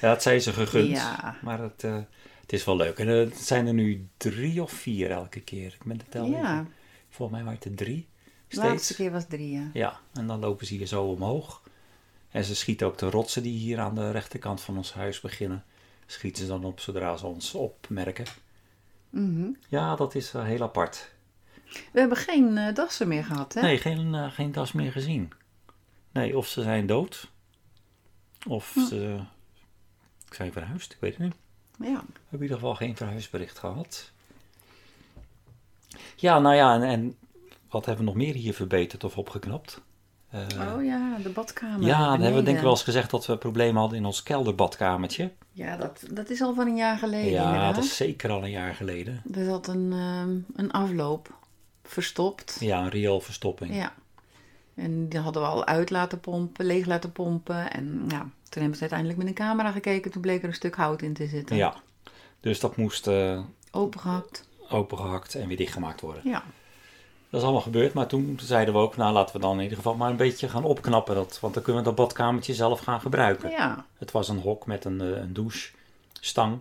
[0.00, 0.88] ja, het zijn ze gegund.
[0.88, 1.36] Ja.
[1.42, 1.96] Maar het, eh,
[2.40, 2.98] het is wel leuk.
[2.98, 5.66] En eh, het zijn er nu drie of vier elke keer.
[5.66, 6.66] Ik ben de tel Ja,
[7.10, 8.06] Volgens mij waren het er drie
[8.48, 9.70] de laatste keer was drie, ja.
[9.72, 11.62] Ja, en dan lopen ze hier zo omhoog.
[12.30, 15.64] En ze schieten ook de rotsen die hier aan de rechterkant van ons huis beginnen.
[16.06, 18.24] Schieten ze dan op zodra ze ons opmerken.
[19.10, 19.50] Mhm.
[19.68, 21.10] Ja, dat is eh, heel apart.
[21.92, 23.60] We hebben geen eh, dassen meer gehad, hè?
[23.60, 25.32] Nee, geen, eh, geen das meer gezien.
[26.12, 27.30] Nee, of ze zijn dood.
[28.46, 29.20] Of ze
[30.30, 31.34] zijn verhuisd, ik weet het niet.
[31.78, 31.86] Ja.
[31.86, 34.10] We hebben in ieder geval geen verhuisbericht gehad.
[36.16, 37.16] Ja, nou ja, en, en
[37.70, 39.80] wat hebben we nog meer hier verbeterd of opgeknapt?
[40.30, 40.40] Eh,
[40.76, 41.86] oh ja, de badkamer.
[41.86, 44.22] ja, dan hebben we denk ik wel eens gezegd dat we problemen hadden in ons
[44.22, 45.32] kelderbadkamertje.
[45.52, 47.30] Ja, dat, dat is al van een jaar geleden.
[47.30, 47.74] Ja, inderdaad.
[47.74, 49.22] dat is zeker al een jaar geleden.
[49.34, 51.34] Er zat een, ehm, een afloop
[51.82, 52.56] verstopt.
[52.60, 53.74] Ja, een rioolverstopping.
[53.74, 53.92] Ja.
[54.74, 57.72] En die hadden we al uit laten pompen, leeg laten pompen.
[57.72, 60.10] En ja, toen hebben ze uiteindelijk met een camera gekeken.
[60.10, 61.56] Toen bleek er een stuk hout in te zitten.
[61.56, 61.74] Ja.
[62.40, 63.40] Dus dat moest eh,
[63.70, 64.48] Opengehakt.
[64.68, 66.22] opengehakt en weer dichtgemaakt worden.
[66.24, 66.44] Ja.
[67.30, 69.76] Dat is allemaal gebeurd, maar toen zeiden we ook, nou laten we dan in ieder
[69.76, 71.14] geval maar een beetje gaan opknappen.
[71.14, 73.50] Dat, want dan kunnen we dat badkamertje zelf gaan gebruiken.
[73.50, 73.84] Ja.
[73.98, 76.58] Het was een hok met een, eh, een douchestang.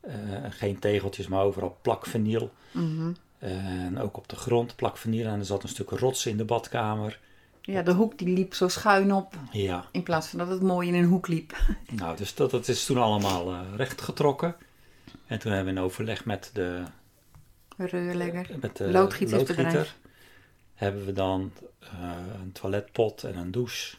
[0.00, 0.14] Eh,
[0.48, 2.50] geen tegeltjes, maar overal plakvinyl.
[2.70, 3.12] Mhm.
[3.38, 5.26] En ook op de grond plakvinyl.
[5.26, 7.18] En er zat een stuk rots in de badkamer.
[7.60, 9.34] Ja, de hoek die liep zo schuin op.
[9.50, 11.56] Ja, In plaats van dat het mooi in een hoek liep.
[12.00, 14.56] nou, dus dat, dat is toen allemaal eh rechtgetrokken.
[15.26, 16.82] En toen hebben we in overleg met de,
[17.86, 18.46] Reurlegger.
[18.60, 19.58] met de Loodgietersbedrijf.
[19.74, 19.94] loodgieter,
[20.74, 21.88] hebben we dan eh,
[22.42, 23.96] een toiletpot en een douche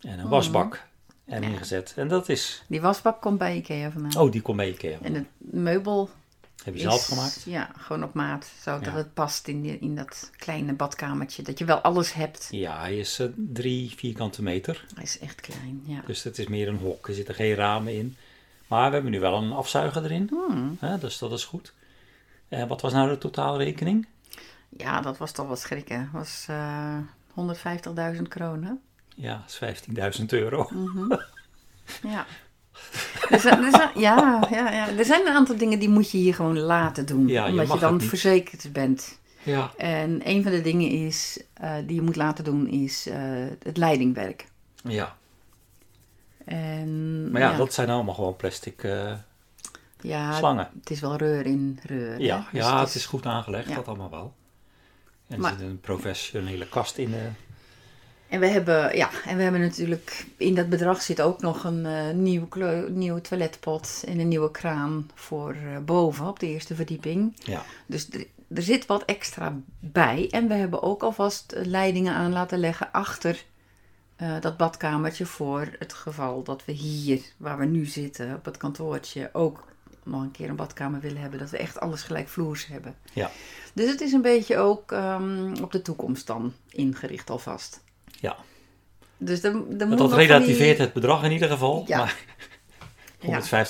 [0.00, 0.86] en een wasbak
[1.24, 1.48] en Ja.
[1.48, 1.92] ingezet.
[1.96, 4.16] En dat is, Die wasbak komt bij Ikea vandaan.
[4.22, 4.98] oh die kon mee Ikea.
[5.02, 6.10] En het meubel
[6.64, 7.42] Heb je is, zelf gemaakt?
[7.46, 8.50] Ja, gewoon op maat.
[8.62, 8.92] Zodat Ja.
[8.92, 11.42] het past in, die, in dat kleine badkamertje.
[11.42, 12.48] Dat je wel alles hebt.
[12.50, 14.84] Ja, hij is eh, drie vierkante meter.
[14.94, 16.02] Hij is echt klein, ja.
[16.06, 17.08] Dus het is meer een hok.
[17.08, 18.16] Er zitten geen ramen in.
[18.66, 20.30] Maar we hebben nu wel een afzuiger erin.
[20.30, 20.76] Hmm.
[20.80, 21.72] Hè, dus dat is goed.
[22.50, 24.06] En wat was nou de totaalrekening?
[24.68, 25.98] Ja, dat was toch wat schrikken.
[26.12, 26.96] Dat was eh
[28.16, 28.80] 150.000 kronen.
[29.16, 29.70] Ja, dat
[30.02, 30.68] is 15.000 euro.
[32.02, 32.26] Ja.
[33.28, 34.88] Er zijn, er zijn- ja, ja, ja.
[34.88, 37.26] Er zijn een aantal dingen die moet je hier gewoon laten doen.
[37.28, 39.18] Ja, je omdat je dan verzekerd bent.
[39.42, 43.18] Ja, En een van de dingen is, eh, die je moet laten doen is eh,
[43.62, 44.46] het leidingwerk.
[44.84, 45.16] ja.
[46.44, 49.12] En, Maar ja, dat zijn allemaal gewoon plastic eh,
[50.02, 50.68] ja, slangen.
[50.80, 52.20] het is wel reur in reur.
[52.20, 53.74] Ja, Dus ja, het is goed aangelegd, ja.
[53.74, 54.34] dat allemaal wel.
[55.26, 57.14] En er Maar- zit een professionele kast in.
[57.14, 57.20] eh,
[58.28, 61.86] En we hebben, ja, en we hebben natuurlijk, in dat bedrag zit ook nog een
[61.86, 62.48] eh, nieuw
[62.88, 67.36] nieuwe toiletpot en een nieuwe kraan voor eh, boven op de eerste verdieping.
[67.44, 67.62] ja.
[67.86, 70.28] Dus er, zit wat extra bij.
[70.30, 73.44] En we hebben ook alvast leidingen aan laten leggen achter
[74.40, 79.30] dat badkamertje voor het geval dat we hier, waar we nu zitten, op het kantoortje,
[79.32, 79.66] ook
[80.04, 81.38] nog een keer een badkamer willen hebben.
[81.38, 82.94] Dat we echt alles gelijkvloers hebben.
[83.12, 83.30] Ja.
[83.72, 87.82] Dus het is een beetje ook ehm, op de toekomst dan ingericht alvast.
[88.20, 88.36] Ja.
[89.18, 91.84] Dus moet dat relativeert het bedrag in ieder geval.
[91.86, 91.98] Ja.
[91.98, 92.16] Maar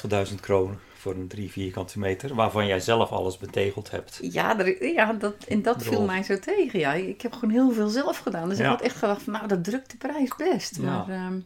[0.29, 4.19] 150.000 kronen voor een 3 vierkante meter, waarvan jij zelf alles betegeld hebt.
[4.23, 6.79] Ja, er- ja dat, en dat viel mij zo tegen.
[6.79, 6.93] Ja.
[6.93, 8.49] Ik heb gewoon heel veel zelf gedaan.
[8.49, 8.65] Dus Ja.
[8.65, 10.77] ik had echt gedacht van, nou, dat drukt de prijs best.
[10.77, 10.83] Ja.
[10.83, 11.39] Maar ehm,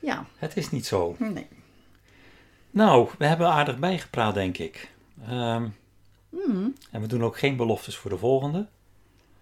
[0.00, 1.16] ja, Het is niet zo.
[1.18, 1.46] nee.
[2.74, 4.92] Nou, we hebben aardig bijgepraat, denk ik.
[5.28, 5.66] Ehm,
[6.30, 8.66] Hmm, en we doen ook geen beloftes voor de volgende.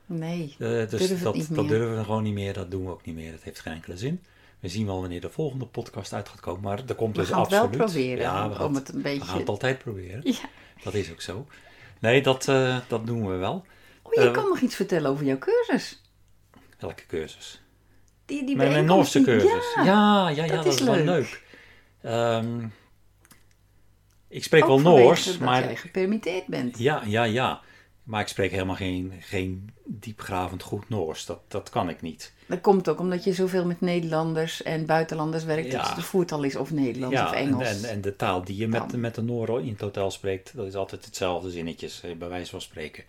[0.07, 0.55] nee.
[0.59, 2.53] Eh, dus dat, dat durven we gewoon niet meer.
[2.53, 3.33] Dat doen we ook niet meer.
[3.33, 4.23] Dat heeft geen enkele zin.
[4.61, 6.63] We zien wel wanneer de volgende podcast uit gaat komen.
[6.63, 7.85] Maar er komt We dus gaan het wel absoluut.
[7.93, 8.19] proberen.
[8.19, 9.39] Ja, we om gaan, het een we gaan beetje...
[9.39, 10.21] het altijd proberen.
[10.25, 10.39] Ja.
[10.85, 11.47] Dat is ook zo.
[11.99, 13.65] Nee, dat, eh, dat doen we wel.
[14.03, 16.03] Oh, je Eh, kan nog iets vertellen over jouw cursus.
[16.79, 17.61] Welke cursus?
[18.27, 19.75] Die, die Mijn, Noorse cursus.
[19.77, 21.05] Ja, Ja, ja, ja, dat dat, is is wel leuk.
[21.05, 21.43] leuk.
[24.33, 26.79] Ik spreek wel Noors, dat maar jij gepermitteerd bent.
[26.79, 27.61] ja, ja, ja.
[28.03, 31.27] Maar ik spreek helemaal geen, geen diepgravend goed Noors.
[31.27, 32.33] Dat, dat kan ik niet.
[32.47, 35.73] Dat komt ook omdat je zoveel met Nederlanders en buitenlanders werkt.
[35.73, 35.83] Ja.
[35.83, 37.83] Dat de voertaal is of Nederlands of ja, en, Engels.
[37.83, 40.67] en, en de taal die je met, met de Nooren in het hotel spreekt, dat
[40.67, 43.05] is altijd hetzelfde zinnetjes, eh, bij wijze van spreken.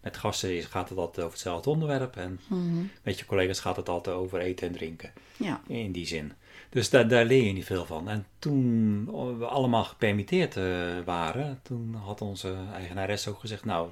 [0.00, 2.82] Met gasten gaat het altijd over hetzelfde onderwerp en Mhm.
[3.02, 5.12] met je collega's gaat het altijd over eten en drinken.
[5.36, 6.32] Ja, In die zin.
[6.68, 8.08] Dus daar, daar leer je niet veel van.
[8.08, 9.04] En toen
[9.38, 10.64] we allemaal gepermitteerd eh,
[11.04, 13.88] waren, toen had onze eigenares ook gezegd, nou,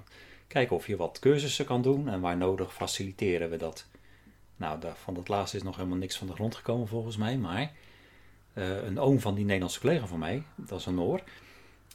[0.47, 3.87] kijk of je wat cursussen kan doen en waar nodig faciliteren we dat.
[4.57, 7.73] Nou, van dat laatste is nog helemaal niks van de grond gekomen volgens mij, maar
[8.53, 11.23] eh, een oom van die Nederlandse collega van mij, dat is een Noor,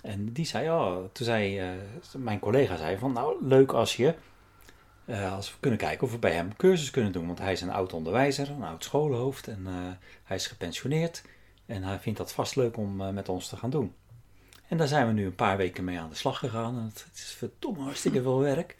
[0.01, 1.69] en die zei, oh, toen zei eh,
[2.17, 4.15] mijn collega zei van, nou, leuk als je
[5.11, 7.25] eh, als we kunnen kijken of we bij hem cursus kunnen doen.
[7.27, 9.73] Want hij is een oud onderwijzer, een oud scholenhoofd en eh,
[10.23, 11.21] hij is gepensioneerd.
[11.65, 13.93] En hij vindt dat vast leuk om eh, met ons te gaan doen.
[14.67, 16.77] En daar zijn we nu een paar weken mee aan de slag gegaan.
[16.77, 18.75] En het is verdomme hartstikke veel werk.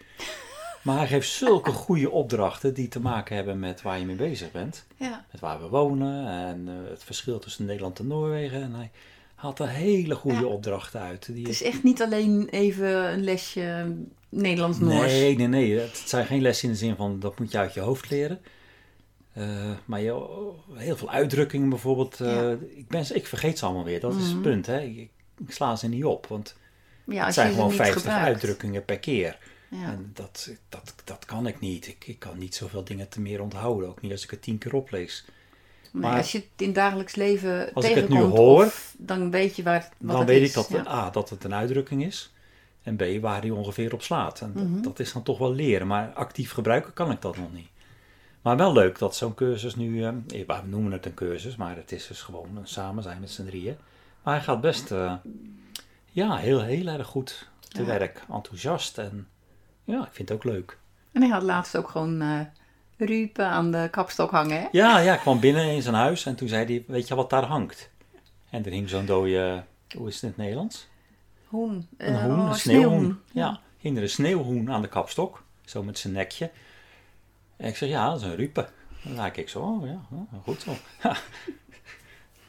[0.84, 4.52] Maar hij geeft zulke goede opdrachten die te maken hebben met waar je mee bezig
[4.52, 4.86] bent.
[4.98, 5.26] ja.
[5.32, 8.62] Met waar we wonen en het verschil tussen Nederland en Noorwegen.
[8.62, 8.92] En hij
[9.36, 10.46] haalt er hele goede Ja.
[10.46, 11.26] opdrachten uit.
[11.34, 13.96] Die Het is echt niet alleen even een lesje
[14.32, 15.12] Nederlands-Noors.
[15.12, 15.78] Nee, nee, nee.
[15.80, 18.42] Het zijn geen lessen in de zin van dat moet je uit je hoofd leren.
[19.34, 20.28] Eh, maar je,
[20.74, 22.20] heel veel uitdrukkingen bijvoorbeeld.
[22.20, 22.58] eh, Ja.
[22.76, 24.00] ik, ben, ik vergeet ze allemaal weer.
[24.00, 24.42] Dat is het Mhm.
[24.42, 24.66] punt.
[24.66, 24.80] Hè.
[24.82, 25.10] Ik,
[25.48, 26.28] ik sla ze niet op.
[26.28, 26.56] Want
[27.06, 28.26] Ja, het zijn gewoon niet 50 gebruikt.
[28.28, 29.38] uitdrukkingen per keer.
[29.70, 29.84] Ja.
[29.84, 31.88] En dat, dat, dat kan ik niet.
[31.88, 33.90] Ik, ik kan niet zoveel dingen te meer onthouden.
[33.90, 35.26] Ook niet als ik het tien keer oplees.
[35.92, 38.66] Nee, maar- als je het in het dagelijks leven Als ik het nu tegenkomt, hoor,
[38.66, 40.48] of dan weet je waar, wat dan het weet is.
[40.50, 40.88] ik dat, ja.
[40.88, 42.31] A, dat het een uitdrukking is.
[42.84, 44.42] En B, waar die ongeveer op slaat.
[44.42, 44.82] En dat, Mhm.
[44.82, 45.88] dat is dan toch wel leren.
[45.88, 47.70] Maar actief gebruiken kan ik dat nog niet.
[48.42, 50.04] Maar wel leuk dat zo'n cursus nu...
[50.04, 53.30] eh, we noemen het een cursus, maar het is dus gewoon een samen zijn met
[53.32, 53.78] z'n drieën.
[54.24, 55.14] Maar hij gaat best eh,
[56.12, 57.86] ja, heel, heel erg goed te Ja.
[57.88, 58.22] werk.
[58.34, 59.28] Enthousiast en
[59.84, 60.78] ja, ik vind het ook leuk.
[61.12, 62.40] En hij had laatst ook gewoon eh
[62.98, 64.68] Rupen aan de kapstok hangen, hè?
[64.72, 67.30] Ja, ja, ik kwam binnen in zijn huis en toen zei hij, weet je wat
[67.30, 67.90] daar hangt?
[68.50, 69.64] En er hing zo'n dode,
[69.98, 70.88] hoe is het in het Nederlands?
[71.52, 71.88] Hoen.
[71.98, 72.90] Een Eh, hoen, oh, een sneeuwhoen.
[73.00, 73.20] sneeuwhoen.
[73.32, 76.52] Ja, hing er een sneeuwhoen aan de kapstok, zo met zijn nekje.
[77.58, 78.70] En ik zeg, ja, dat is een rupe.
[79.04, 80.72] En dan keek ik zo, oh ja, oh, goed zo.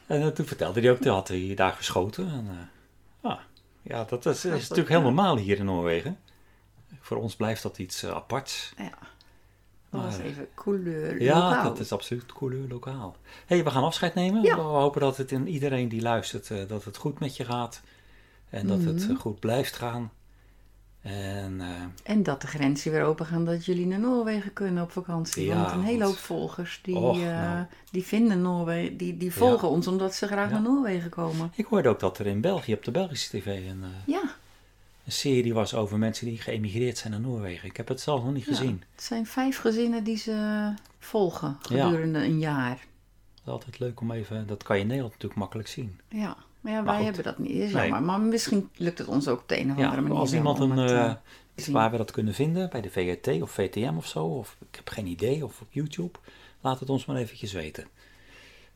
[0.07, 2.27] en eh, toen vertelde hij ook, dat had hij daar geschoten.
[2.31, 3.39] En, eh, ah,
[3.81, 6.17] ja, dat is, natuurlijk heel normaal hier in Noorwegen.
[6.99, 8.73] Voor ons blijft dat iets eh, aparts.
[8.77, 8.97] Ja.
[9.89, 13.15] Dat was even couleur Ja, dat is absoluut couleur lokaal.
[13.45, 14.41] hey, we gaan afscheid nemen.
[14.41, 14.55] Ja.
[14.55, 17.81] We hopen dat het in iedereen die luistert, eh, dat het goed met je gaat.
[18.53, 19.15] En dat het Mhm.
[19.15, 20.11] goed blijft gaan.
[21.01, 21.67] En eh,
[22.03, 25.45] En dat de grenzen weer open gaan, dat jullie naar Noorwegen kunnen op vakantie.
[25.45, 27.65] Ja, Want een hele hoop volgers, die, Och, eh, nou.
[27.91, 30.53] die vinden Noorwegen, die, die volgen ons omdat ze graag Ja.
[30.53, 31.51] naar Noorwegen komen.
[31.55, 34.21] ik hoorde ook dat er in België op de Belgische tv een, eh, Ja,
[35.05, 37.69] een serie was over mensen die geëmigreerd zijn naar Noorwegen.
[37.69, 38.83] Ik heb het zelf nog niet gezien.
[38.95, 42.69] het zijn vijf gezinnen die ze volgen gedurende een jaar.
[42.79, 45.99] Het is altijd leuk om even, dat kan je in Nederland natuurlijk makkelijk zien.
[46.09, 47.51] Ja, maar ja, wij hebben dat niet.
[47.51, 47.81] Is Nee.
[47.81, 48.03] jammer.
[48.03, 50.17] Maar misschien lukt het ons ook op de een of andere Ja, manier.
[50.17, 51.05] als iemand een, het, eh,
[51.55, 54.75] eh, waar we dat kunnen vinden, bij de VRT of VTM of zo, of ik
[54.75, 56.19] heb geen idee, of op YouTube,
[56.61, 57.87] laat het ons maar eventjes weten.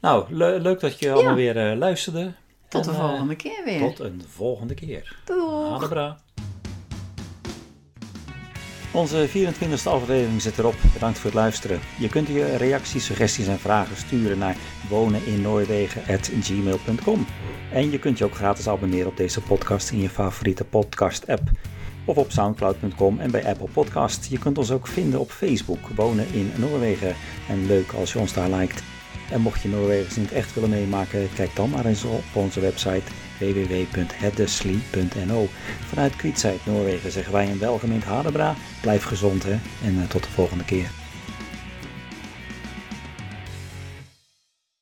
[0.02, 2.34] Nou, le- leuk dat je allemaal weer eh, luisterde.
[2.68, 3.80] Tot de En, volgende keer weer.
[3.80, 5.16] Tot een volgende keer.
[5.26, 5.90] Doeg!
[8.98, 10.76] Onze 24e aflevering zit erop.
[10.94, 11.80] Bedankt voor het luisteren.
[11.98, 14.56] Je kunt je reacties, suggesties en vragen sturen naar
[14.90, 17.26] woneninnoorwegen.gmail.com.
[17.72, 21.42] En je kunt je ook gratis abonneren op deze podcast in je favoriete podcast-app.
[22.06, 24.26] Of op soundcloud.com en bij Apple Podcast.
[24.26, 27.16] Je kunt ons ook vinden op Facebook, Wonen in Noorwegen.
[27.50, 28.84] En leuk als je ons daar liked.
[29.32, 33.12] En mocht je Noorwegen niet echt willen meemaken, kijk dan maar eens op onze website
[33.40, 35.48] www.heddesli.no.
[35.88, 38.56] Vanuit Kwietsheid, Noorwegen zeggen wij een welgemeend Hadebra.
[38.82, 40.90] Blijf gezond hè en tot de volgende keer.